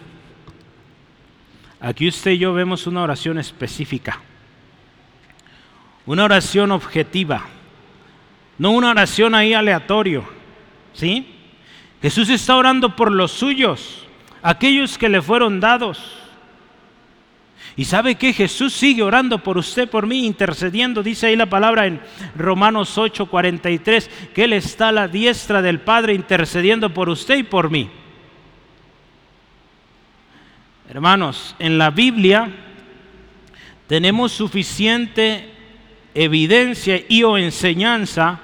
[1.80, 4.20] Aquí usted y yo vemos una oración específica,
[6.08, 7.46] una oración objetiva,
[8.58, 10.24] no una oración ahí aleatorio,
[10.94, 11.41] ¿sí?
[12.02, 14.06] Jesús está orando por los suyos,
[14.42, 16.18] aquellos que le fueron dados.
[17.76, 21.04] Y sabe que Jesús sigue orando por usted, por mí, intercediendo.
[21.04, 22.02] Dice ahí la palabra en
[22.36, 27.70] Romanos 8:43, que Él está a la diestra del Padre intercediendo por usted y por
[27.70, 27.90] mí.
[30.90, 32.50] Hermanos, en la Biblia
[33.88, 35.50] tenemos suficiente
[36.14, 38.40] evidencia y o enseñanza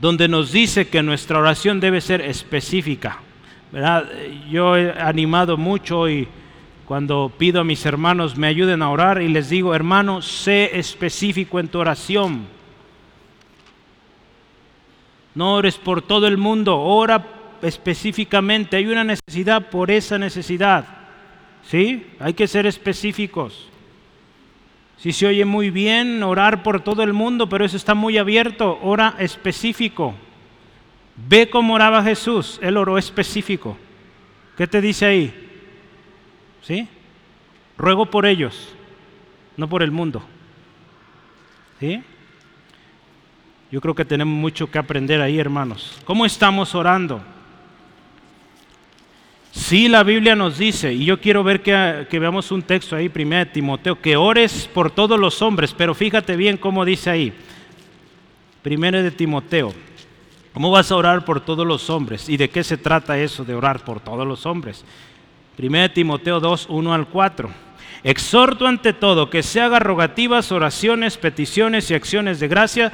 [0.00, 3.18] donde nos dice que nuestra oración debe ser específica.
[3.70, 4.08] ¿verdad?
[4.50, 6.26] Yo he animado mucho y
[6.86, 11.60] cuando pido a mis hermanos me ayuden a orar y les digo, hermano, sé específico
[11.60, 12.46] en tu oración.
[15.34, 17.24] No ores por todo el mundo, ora
[17.62, 20.84] específicamente, hay una necesidad por esa necesidad.
[21.62, 22.06] ¿Sí?
[22.18, 23.68] Hay que ser específicos.
[25.00, 28.78] Si se oye muy bien orar por todo el mundo, pero eso está muy abierto,
[28.82, 30.14] ora específico.
[31.16, 33.78] Ve cómo oraba Jesús, él oró específico.
[34.58, 35.48] ¿Qué te dice ahí?
[36.60, 36.86] ¿Sí?
[37.78, 38.74] Ruego por ellos,
[39.56, 40.22] no por el mundo.
[41.78, 42.02] ¿Sí?
[43.72, 45.98] Yo creo que tenemos mucho que aprender ahí, hermanos.
[46.04, 47.22] ¿Cómo estamos orando?
[49.52, 53.44] Sí, la Biblia nos dice, y yo quiero ver que, veamos un texto ahí, primero
[53.44, 57.32] de Timoteo, que ores por todos los hombres, pero fíjate bien cómo dice ahí,
[58.62, 59.74] primero de Timoteo,
[60.54, 62.28] ¿cómo vas a orar por todos los hombres?
[62.28, 64.84] ¿Y de qué se trata eso de orar por todos los hombres?
[65.56, 67.50] Primero de Timoteo 2, 1 al 4.
[68.04, 72.92] Exhorto ante todo que se haga rogativas, oraciones, peticiones y acciones de gracia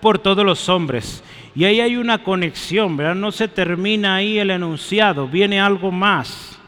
[0.00, 1.24] por todos los hombres
[1.54, 3.14] y ahí hay una conexión, ¿verdad?
[3.14, 6.58] No se termina ahí el enunciado, viene algo más.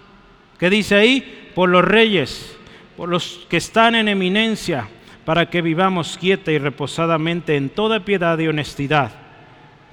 [0.59, 1.51] ¿Qué dice ahí?
[1.55, 2.57] Por los reyes,
[2.97, 4.89] por los que están en eminencia,
[5.25, 9.11] para que vivamos quieta y reposadamente en toda piedad y honestidad.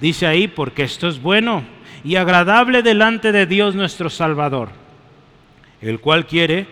[0.00, 1.64] Dice ahí, porque esto es bueno
[2.04, 4.68] y agradable delante de Dios nuestro Salvador,
[5.80, 6.66] el cual quiere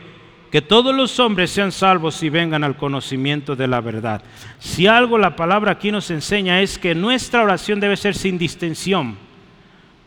[0.53, 4.23] que todos los hombres sean salvos y vengan al conocimiento de la verdad.
[4.59, 9.17] Si algo la palabra aquí nos enseña es que nuestra oración debe ser sin distinción.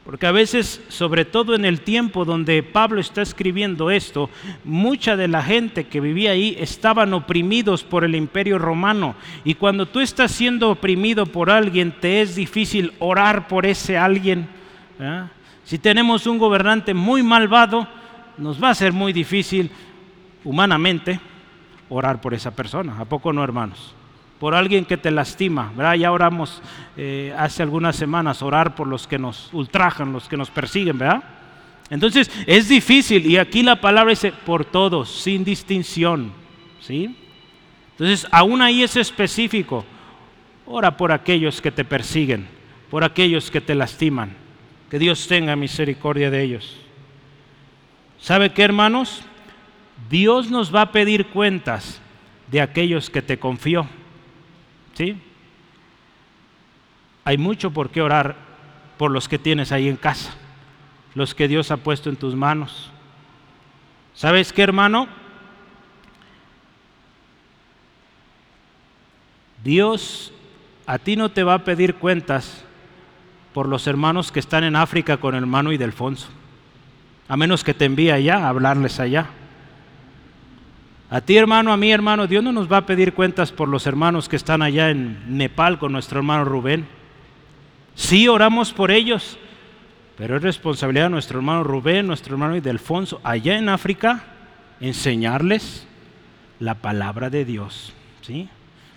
[0.06, 4.30] Porque a veces, sobre todo en el tiempo donde Pablo está escribiendo esto,
[4.64, 9.16] mucha de la gente que vivía ahí estaban oprimidos por el imperio romano.
[9.44, 14.48] Y cuando tú estás siendo oprimido por alguien, te es difícil orar por ese alguien.
[15.64, 17.88] Si tenemos un gobernante muy malvado,
[18.38, 19.72] nos va a ser muy difícil
[20.46, 21.20] humanamente
[21.90, 22.98] orar por esa persona.
[23.00, 23.94] ¿A poco no, hermanos?
[24.40, 25.96] Por alguien que te lastima, ¿verdad?
[25.96, 26.62] Ya oramos
[26.96, 31.24] eh, hace algunas semanas, orar por los que nos ultrajan, los que nos persiguen, ¿verdad?
[31.90, 36.32] Entonces es difícil y aquí la palabra dice por todos, sin distinción,
[36.80, 37.16] ¿sí?
[37.92, 39.86] Entonces aún ahí es específico.
[40.66, 42.48] Ora por aquellos que te persiguen,
[42.90, 44.46] por aquellos que te lastiman.
[44.90, 46.78] Que Dios tenga misericordia de ellos.
[48.20, 49.24] ¿Sabe qué, hermanos?
[50.10, 52.02] Dios nos va a pedir cuentas
[52.52, 53.88] de aquellos que te confió.
[54.94, 55.18] ¿Sí?
[57.24, 58.36] Hay mucho por qué orar
[58.98, 60.34] por los que tienes ahí en casa,
[61.16, 62.92] los que Dios ha puesto en tus manos.
[64.14, 65.08] ¿Sabes qué, hermano?
[69.64, 70.32] Dios
[70.86, 72.64] a ti no te va a pedir cuentas
[73.54, 76.28] por los hermanos que están en África con el hermano y Delfonso,
[77.28, 79.30] a menos que te envíe allá a hablarles allá.
[81.10, 83.86] A ti hermano, a mí hermano, Dios no nos va a pedir cuentas por los
[83.86, 86.88] hermanos que están allá en Nepal con nuestro hermano Rubén.
[87.94, 89.38] Sí oramos por ellos,
[90.18, 94.24] pero es responsabilidad de nuestro hermano Rubén, nuestro hermano Idelfonso, allá en África,
[94.80, 95.88] enseñarles
[96.60, 97.94] la palabra de Dios.
[98.22, 98.50] ¿sí?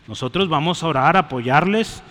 [0.07, 2.03] Nosotros vamos a orar, apoyarles,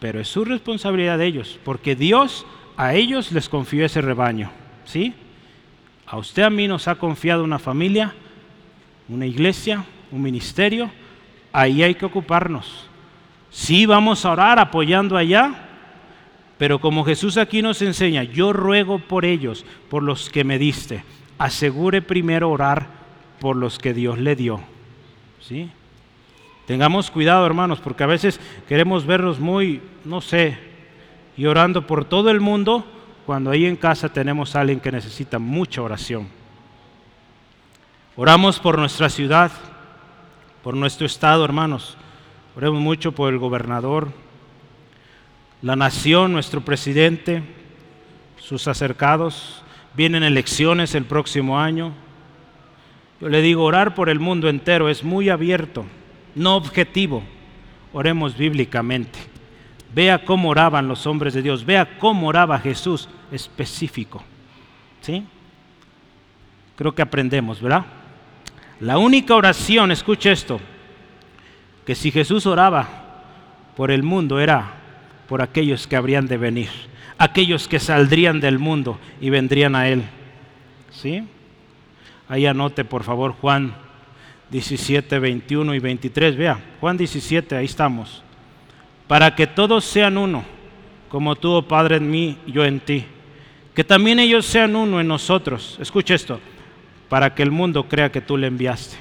[0.00, 2.44] pero es su responsabilidad de ellos, porque Dios
[2.76, 4.50] a ellos les confió ese rebaño.
[4.84, 5.14] ¿sí?
[6.06, 8.14] A usted, a mí nos ha confiado una familia,
[9.08, 10.90] una iglesia, un ministerio,
[11.52, 12.86] ahí hay que ocuparnos.
[13.50, 15.68] Sí, vamos a orar apoyando allá,
[16.58, 21.04] pero como Jesús aquí nos enseña, yo ruego por ellos, por los que me diste.
[21.38, 22.88] Asegure primero orar
[23.40, 24.60] por los que Dios le dio.
[25.40, 25.70] ¿Sí?
[26.66, 28.38] Tengamos cuidado, hermanos, porque a veces
[28.68, 30.58] queremos verlos muy, no sé,
[31.36, 32.84] y orando por todo el mundo,
[33.24, 36.28] cuando ahí en casa tenemos a alguien que necesita mucha oración.
[38.20, 39.52] Oramos por nuestra ciudad,
[40.64, 41.96] por nuestro estado, hermanos.
[42.56, 44.08] Oremos mucho por el gobernador,
[45.62, 47.44] la nación, nuestro presidente,
[48.36, 49.62] sus acercados.
[49.94, 51.92] Vienen elecciones el próximo año.
[53.20, 55.84] Yo le digo, orar por el mundo entero es muy abierto,
[56.34, 57.22] no objetivo.
[57.92, 59.20] Oremos bíblicamente.
[59.94, 64.24] Vea cómo oraban los hombres de Dios, vea cómo oraba Jesús específico.
[65.02, 65.24] ¿Sí?
[66.74, 67.86] Creo que aprendemos, ¿verdad?
[68.80, 70.60] La única oración, escuche esto,
[71.84, 72.86] que si Jesús oraba
[73.76, 74.72] por el mundo era
[75.28, 76.68] por aquellos que habrían de venir,
[77.18, 80.04] aquellos que saldrían del mundo y vendrían a Él.
[80.90, 81.24] ¿Sí?
[82.28, 83.74] Ahí anote por favor Juan
[84.50, 86.36] 17, 21 y 23.
[86.36, 88.22] Vea, Juan 17, ahí estamos.
[89.06, 90.44] Para que todos sean uno,
[91.08, 93.04] como tú, oh Padre, en mí yo en ti.
[93.74, 95.78] Que también ellos sean uno en nosotros.
[95.80, 96.40] Escucha esto.
[97.08, 98.96] Para que el mundo crea que tú le enviaste.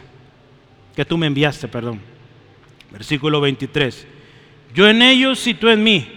[0.96, 2.00] Que tú me enviaste, perdón.
[2.92, 4.08] Versículo 23.
[4.74, 6.08] Yo en ellos y tú en mí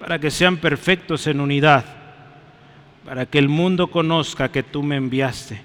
[0.00, 1.84] para que sean perfectos en unidad,
[3.04, 5.60] para que el mundo conozca que tú me enviaste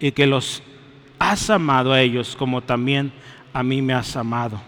[0.00, 0.62] y que los
[1.18, 3.12] has amado a ellos como también
[3.52, 4.60] a mí me has amado.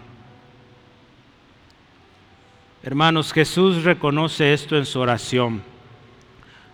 [2.83, 5.63] Hermanos, Jesús reconoce esto en su oración.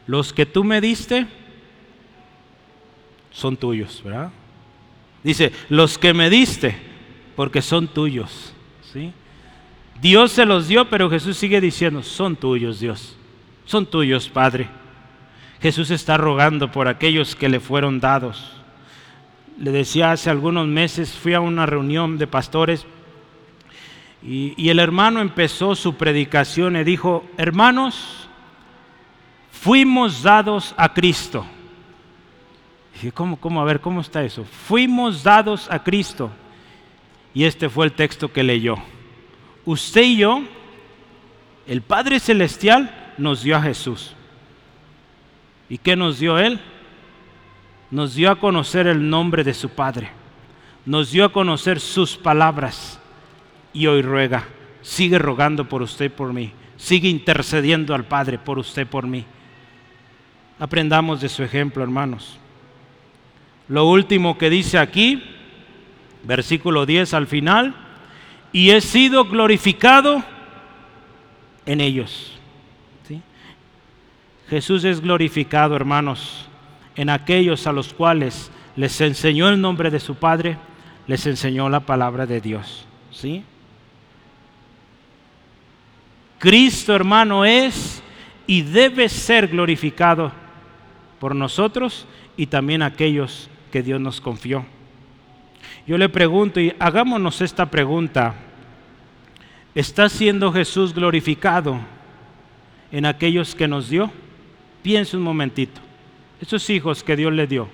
[0.06, 1.26] Los que tú me diste
[3.34, 4.32] son tuyos, ¿verdad?
[5.24, 6.78] Dice, los que me diste,
[7.36, 8.54] porque son tuyos,
[8.94, 9.12] ¿sí?
[10.02, 13.18] Dios se los dio, pero Jesús sigue diciendo, son tuyos, Dios,
[13.66, 14.70] son tuyos, Padre.
[15.62, 18.52] Jesús está rogando por aquellos que le fueron dados.
[19.60, 22.86] Le decía hace algunos meses, fui a una reunión de pastores
[24.26, 28.30] y, el hermano empezó su predicación y dijo, hermanos,
[29.52, 31.46] fuimos dados a Cristo.
[32.94, 33.62] Dije, ¿cómo, cómo?
[33.62, 34.44] A ver, ¿cómo está eso?
[34.44, 36.32] Fuimos dados a Cristo.
[37.34, 38.78] Y este fue el texto que leyó
[39.66, 40.44] usted y yo,
[41.68, 44.16] el Padre Celestial nos dio a Jesús.
[45.70, 46.60] ¿Y qué nos dio Él?
[47.90, 50.12] Nos dio a conocer el nombre de su Padre.
[50.86, 53.00] Nos dio a conocer sus palabras.
[53.72, 54.46] Y hoy ruega,
[54.82, 56.52] sigue rogando por usted y por mí.
[56.78, 59.26] Sigue intercediendo al Padre por usted y por mí.
[60.60, 62.38] Aprendamos de su ejemplo, hermanos.
[63.74, 65.24] Lo último que dice aquí,
[66.26, 67.74] versículo 10 al final,
[68.52, 70.24] y he sido glorificado
[71.66, 72.38] en ellos.
[74.48, 76.46] Jesús es glorificado, hermanos,
[76.96, 80.56] en aquellos a los cuales les enseñó el nombre de su Padre,
[81.08, 82.86] les enseñó la palabra de Dios.
[83.10, 83.44] ¿sí?
[86.38, 88.04] Cristo, hermano, es
[88.46, 90.32] y debe ser glorificado
[91.20, 92.06] por nosotros
[92.38, 94.64] y también aquellos que Dios nos confió.
[95.88, 98.36] Yo le pregunto, y hagámonos esta pregunta,
[99.74, 101.80] ¿está siendo Jesús glorificado
[102.92, 104.12] en aquellos que nos dio?
[104.84, 105.82] Piense un momentito,
[106.40, 107.68] esos hijos que Dios le dio,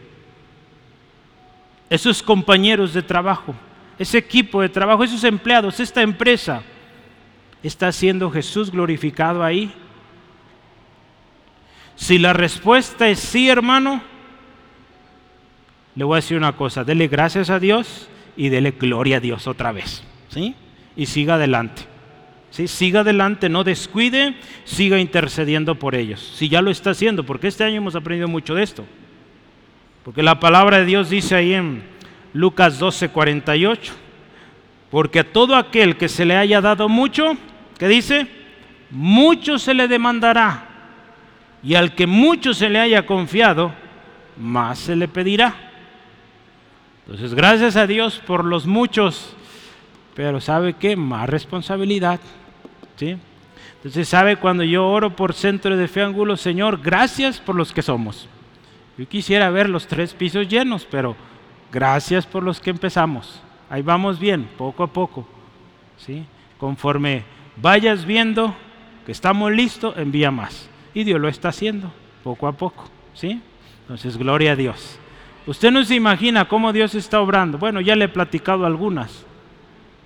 [1.90, 3.54] esos compañeros de trabajo,
[3.98, 6.64] ese equipo de trabajo, esos empleados, esta empresa,
[7.62, 9.74] ¿está siendo Jesús glorificado ahí?
[11.98, 14.02] Si la respuesta es sí, hermano,
[16.00, 19.48] le voy a decir una cosa, dele gracias a Dios y dele gloria a Dios
[19.48, 20.56] otra vez, ¿sí?
[20.96, 21.82] Y siga adelante.
[22.52, 22.70] ¿Sí?
[22.70, 26.22] Siga adelante, no descuide, siga intercediendo por ellos.
[26.36, 28.86] Si ya lo está haciendo, porque este año hemos aprendido mucho de esto.
[30.06, 31.84] Porque la palabra de Dios dice ahí en
[32.32, 33.92] Lucas 12, 48,
[34.90, 37.36] porque a todo aquel que se le haya dado mucho,
[37.78, 38.26] ¿qué dice?
[38.90, 40.66] Mucho se le demandará.
[41.62, 43.74] Y al que mucho se le haya confiado,
[44.38, 45.69] más se le pedirá.
[47.10, 49.34] Entonces, gracias a Dios por los muchos,
[50.14, 50.96] pero ¿sabe qué?
[50.96, 52.20] Más responsabilidad.
[52.98, 53.18] ¿sí?
[53.78, 57.82] Entonces, ¿sabe cuando yo oro por centro de fe ángulo, Señor, gracias por los que
[57.82, 58.30] somos?
[58.96, 61.16] Yo quisiera ver los tres pisos llenos, pero
[61.72, 63.42] gracias por los que empezamos.
[63.72, 65.28] Ahí vamos bien, poco a poco.
[65.98, 66.28] ¿sí?
[66.60, 67.24] Conforme
[67.60, 68.54] vayas viendo
[69.08, 70.70] que estamos listos, envía más.
[70.94, 71.92] Y Dios lo está haciendo,
[72.24, 72.88] poco a poco.
[73.16, 73.42] ¿sí?
[73.82, 75.00] Entonces, gloria a Dios.
[75.50, 77.58] Usted no se imagina cómo Dios está obrando.
[77.58, 79.26] Bueno, ya le he platicado algunas.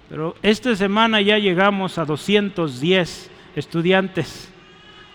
[0.07, 4.49] Pero esta semana ya llegamos a 210 estudiantes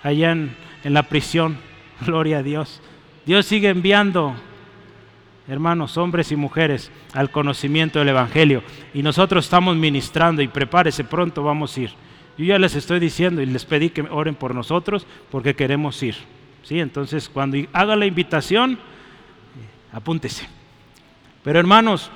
[0.03, 0.55] allá en,
[0.85, 1.57] en la prisión.
[2.05, 2.83] Gloria a Dios.
[3.25, 4.35] Dios sigue enviando
[5.49, 8.63] hermanos, hombres y mujeres, al conocimiento del Evangelio.
[8.93, 11.91] Y nosotros estamos ministrando y prepárese, pronto vamos a ir.
[12.37, 16.17] Yo ya les estoy diciendo y les pedí que oren por nosotros porque queremos ir.
[16.65, 16.81] ¿Sí?
[16.81, 18.79] Entonces, cuando haga la invitación,
[19.93, 20.49] apúntese.
[21.43, 22.11] Pero hermanos,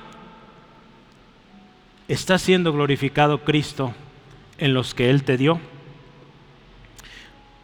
[2.09, 3.95] ¿está siendo glorificado Cristo
[4.59, 5.61] en los que Él te dio?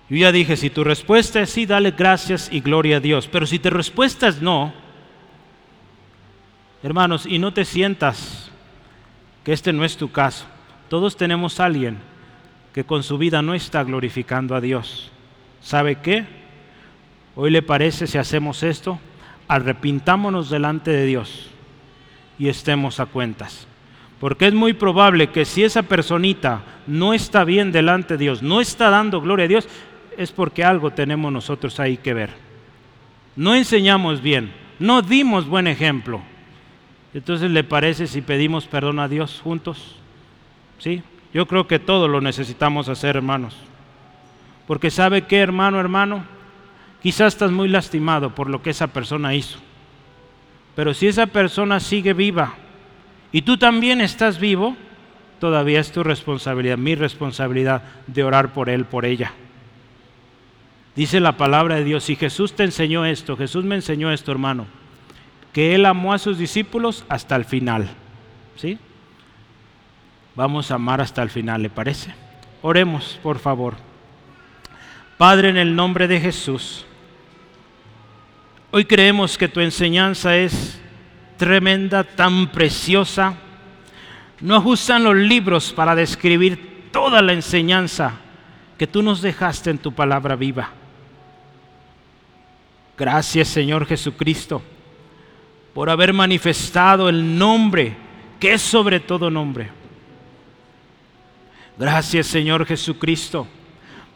[0.08, 3.28] Yo ya dije, si tu respuesta es sí, dale gracias y gloria a Dios.
[3.28, 4.72] Pero si tu respuesta es no,
[6.82, 8.50] hermanos, y no te sientas
[9.44, 10.46] que este no es tu caso.
[10.88, 11.98] Todos tenemos a alguien
[12.72, 15.10] que con su vida no está glorificando a Dios.
[15.60, 16.24] ¿Sabe qué?
[17.34, 18.98] Hoy le parece si hacemos esto,
[19.48, 21.48] arrepintámonos delante de Dios
[22.38, 23.66] y estemos a cuentas.
[24.20, 28.60] Porque es muy probable que si esa personita no está bien delante de Dios, no
[28.60, 29.68] está dando gloria a Dios,
[30.16, 32.30] es porque algo tenemos nosotros ahí que ver.
[33.36, 36.20] No enseñamos bien, no dimos buen ejemplo.
[37.14, 39.96] Entonces, ¿le parece si pedimos perdón a Dios juntos?
[40.78, 41.02] ¿Sí?
[41.32, 43.56] Yo creo que todo lo necesitamos hacer, hermanos.
[44.66, 46.24] Porque sabe qué, hermano, hermano,
[47.02, 49.58] quizás estás muy lastimado por lo que esa persona hizo.
[50.74, 52.54] Pero si esa persona sigue viva
[53.32, 54.76] y tú también estás vivo,
[55.40, 59.32] todavía es tu responsabilidad, mi responsabilidad de orar por él, por ella.
[60.98, 64.66] Dice la palabra de Dios, y Jesús te enseñó esto, Jesús me enseñó esto, hermano,
[65.52, 67.88] que Él amó a sus discípulos hasta el final.
[68.56, 68.78] ¿Sí?
[70.34, 72.12] Vamos a amar hasta el final, ¿le parece?
[72.62, 73.74] Oremos, por favor.
[75.16, 76.84] Padre, en el nombre de Jesús,
[78.70, 80.78] hoy creemos que tu enseñanza es
[81.36, 83.34] tremenda, tan preciosa.
[84.40, 88.14] No ajustan los libros para describir toda la enseñanza
[88.76, 90.70] que tú nos dejaste en tu palabra viva.
[92.96, 94.62] Gracias Señor Jesucristo
[95.72, 97.96] por haber manifestado el nombre
[98.40, 99.70] que es sobre todo nombre.
[101.78, 103.46] Gracias Señor Jesucristo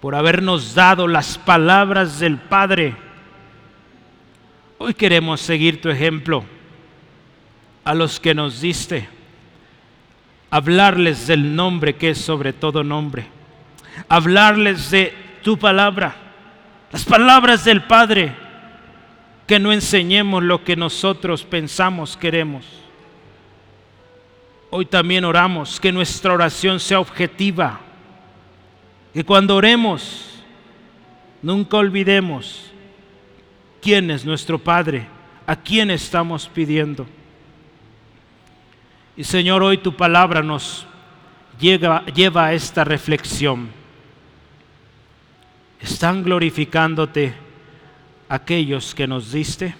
[0.00, 2.96] por habernos dado las palabras del Padre.
[4.84, 6.42] Hoy queremos seguir tu ejemplo
[7.84, 9.08] a los que nos diste,
[10.50, 13.26] hablarles del nombre que es sobre todo nombre,
[14.08, 15.14] hablarles de
[15.44, 16.16] tu palabra,
[16.90, 18.34] las palabras del Padre
[19.46, 22.66] que no enseñemos lo que nosotros pensamos queremos.
[24.70, 27.78] Hoy también oramos que nuestra oración sea objetiva,
[29.14, 30.42] que cuando oremos
[31.40, 32.71] nunca olvidemos
[33.82, 35.06] quién es nuestro Padre,
[35.46, 37.06] a quién estamos pidiendo.
[39.16, 40.86] Y Señor, hoy tu palabra nos
[41.60, 42.04] lleva,
[42.46, 43.68] a esta reflexión.
[45.80, 47.34] ¿Están glorificándote?
[48.32, 49.74] aquellos que nos diste?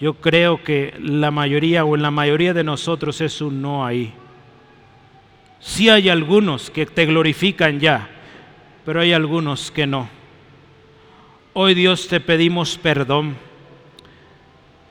[0.00, 4.12] Yo creo que la mayoría o en la mayoría de nosotros es un no ahí.
[5.60, 8.08] Sí hay algunos que te glorifican ya,
[8.84, 10.08] pero hay algunos que no.
[11.58, 13.34] Hoy Dios te pedimos perdón.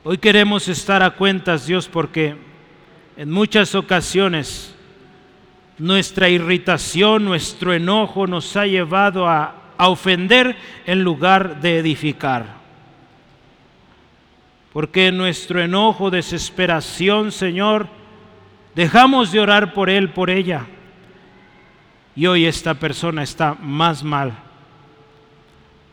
[0.02, 2.34] Hoy queremos estar a cuentas, Dios, porque
[3.16, 4.74] en muchas ocasiones
[5.78, 10.56] nuestra irritación, nuestro enojo nos ha llevado a ofender
[10.86, 12.56] en lugar de edificar.
[14.72, 17.86] Porque en nuestro enojo, desesperación, Señor,
[18.74, 20.66] dejamos de orar por él, por ella.
[22.16, 24.45] Y hoy esta persona está más mal.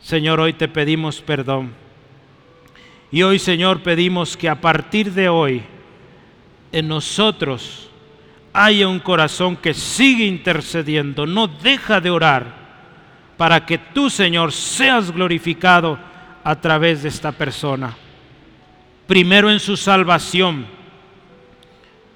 [0.03, 1.73] Señor, hoy te pedimos perdón.
[3.09, 5.63] Y hoy, Señor, pedimos que a partir de hoy
[6.73, 7.89] en nosotros
[8.51, 12.63] haya un corazón que sigue intercediendo, no deja de orar
[13.37, 15.97] para que tú, Señor, seas glorificado
[16.43, 17.95] a través de esta persona.
[19.07, 20.65] Primero en su salvación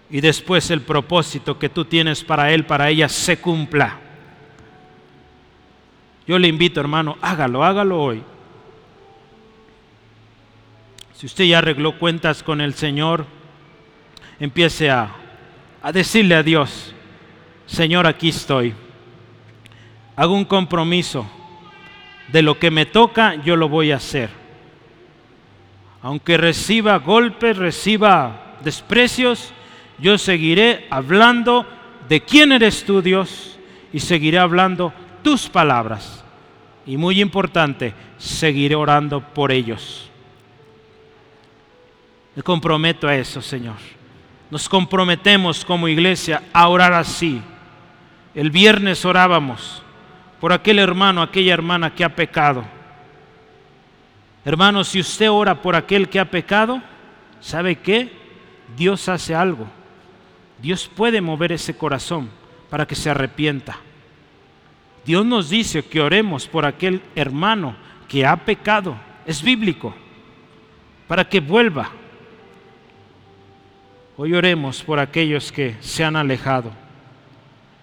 [0.10, 4.07] y después el propósito que tú tienes para él, para ella, se cumpla.
[6.28, 8.22] Yo le invito, hermano, hágalo, hágalo hoy.
[11.14, 13.26] Si usted ya arregló cuentas con el Señor,
[14.40, 15.10] empiece a,
[15.82, 16.94] a decirle a Dios,
[17.66, 18.74] Señor, aquí estoy.
[20.16, 21.26] Hago un compromiso.
[22.28, 24.30] De lo que me toca, yo lo voy a hacer.
[26.02, 29.54] Aunque reciba golpes, reciba desprecios,
[29.98, 31.66] yo seguiré hablando
[32.10, 33.58] de quién eres tú, Dios,
[33.94, 34.94] y seguiré hablando
[35.28, 36.24] tus palabras.
[36.86, 40.10] Y muy importante, seguiré orando por ellos.
[42.34, 43.76] Me comprometo a eso, Señor.
[44.50, 47.42] Nos comprometemos como iglesia a orar así.
[48.34, 49.84] El viernes orábamos
[50.40, 52.64] por aquel hermano, aquella hermana que ha pecado.
[54.46, 56.82] Hermano, si usted ora por aquel que ha pecado,
[57.42, 58.14] ¿sabe qué?
[58.78, 59.68] Dios hace algo.
[60.62, 62.30] Dios puede mover ese corazón
[62.70, 63.82] para que se arrepienta.
[65.08, 67.76] Dios nos dice que oremos por aquel hermano
[68.08, 68.96] que ha pecado.
[69.26, 69.96] Es bíblico.
[71.08, 71.90] Para que vuelva
[74.20, 76.72] Hoy oremos por aquellos que se han alejado.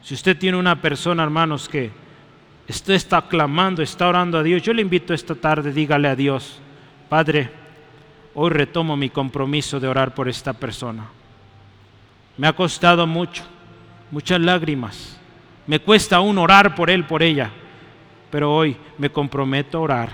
[0.02, 1.92] Si usted tiene una persona, hermanos, que
[2.68, 6.60] usted está clamando, está orando a Dios, yo le invito esta tarde, dígale a Dios,
[7.08, 7.50] Padre,
[8.34, 11.06] hoy retomo mi compromiso de orar por esta persona.
[12.36, 13.44] Me ha costado mucho,
[14.10, 15.20] muchas lágrimas.
[15.66, 17.50] Me cuesta aún orar por él, por ella,
[18.30, 20.10] pero hoy me comprometo a orar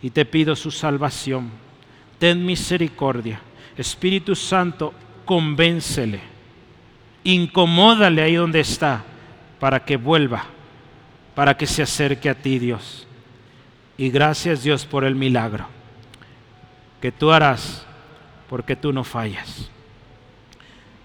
[0.00, 1.50] y te pido su salvación.
[2.18, 3.40] Ten misericordia
[3.76, 4.92] Espíritu Santo,
[5.24, 6.20] convéncele,
[7.24, 9.04] incomódale ahí donde está
[9.58, 10.44] para que vuelva,
[11.34, 13.06] para que se acerque a ti, Dios.
[13.96, 15.66] Y gracias, Dios, por el milagro
[17.00, 17.86] que tú harás,
[18.48, 19.71] porque tú no fallas.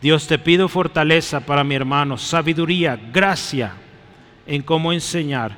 [0.01, 3.73] Dios, te pido fortaleza para mi hermano, sabiduría, gracia
[4.45, 5.55] en cómo enseñar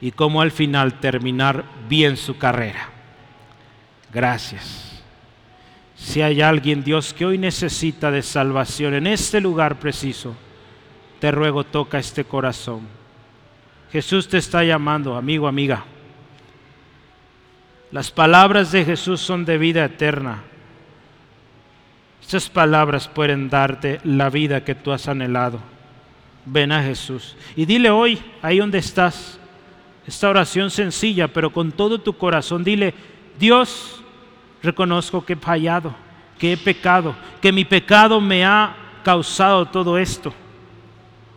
[0.00, 2.88] y cómo al final terminar bien su carrera.
[4.12, 5.02] Gracias.
[5.96, 10.36] Si hay alguien, Dios, que hoy necesita de salvación en este lugar preciso,
[11.18, 12.82] te ruego toca este corazón.
[13.90, 15.84] Jesús te está llamando, amigo, amiga.
[17.90, 20.42] Las palabras de Jesús son de vida eterna.
[22.24, 25.60] Estas palabras pueden darte la vida que tú has anhelado.
[26.46, 29.38] Ven a Jesús y dile hoy, ahí donde estás,
[30.06, 32.94] esta oración sencilla, pero con todo tu corazón, dile,
[33.38, 34.02] Dios,
[34.62, 35.94] reconozco que he fallado,
[36.38, 40.32] que he pecado, que mi pecado me ha causado todo esto.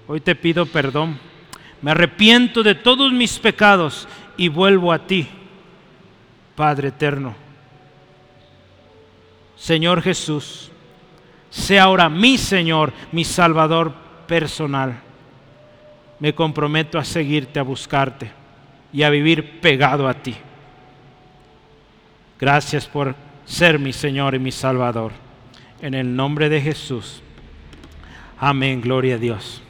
[0.07, 1.19] Hoy te pido perdón.
[1.81, 4.07] Me arrepiento de todos mis pecados
[4.37, 5.27] y vuelvo a ti,
[6.55, 7.35] Padre eterno.
[9.57, 10.71] Señor Jesús,
[11.49, 13.93] sea ahora mi Señor, mi Salvador
[14.27, 14.99] personal.
[16.19, 18.31] Me comprometo a seguirte, a buscarte
[18.91, 20.35] y a vivir pegado a ti.
[22.39, 25.11] Gracias por ser mi Señor y mi Salvador.
[25.81, 27.21] En el nombre de Jesús.
[28.39, 29.61] Amén, gloria a Dios.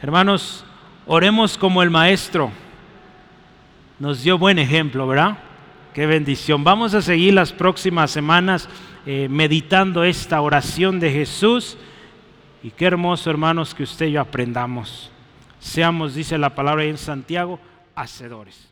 [0.00, 0.64] Hermanos,
[1.06, 2.50] oremos como el Maestro.
[3.98, 5.38] Nos dio buen ejemplo, ¿verdad?
[5.92, 6.64] Qué bendición.
[6.64, 8.68] Vamos a seguir las próximas semanas
[9.06, 11.76] eh, meditando esta oración de Jesús.
[12.62, 15.10] Y qué hermoso, hermanos, que usted y yo aprendamos.
[15.58, 17.58] Seamos, dice la palabra en Santiago,
[17.94, 18.69] hacedores.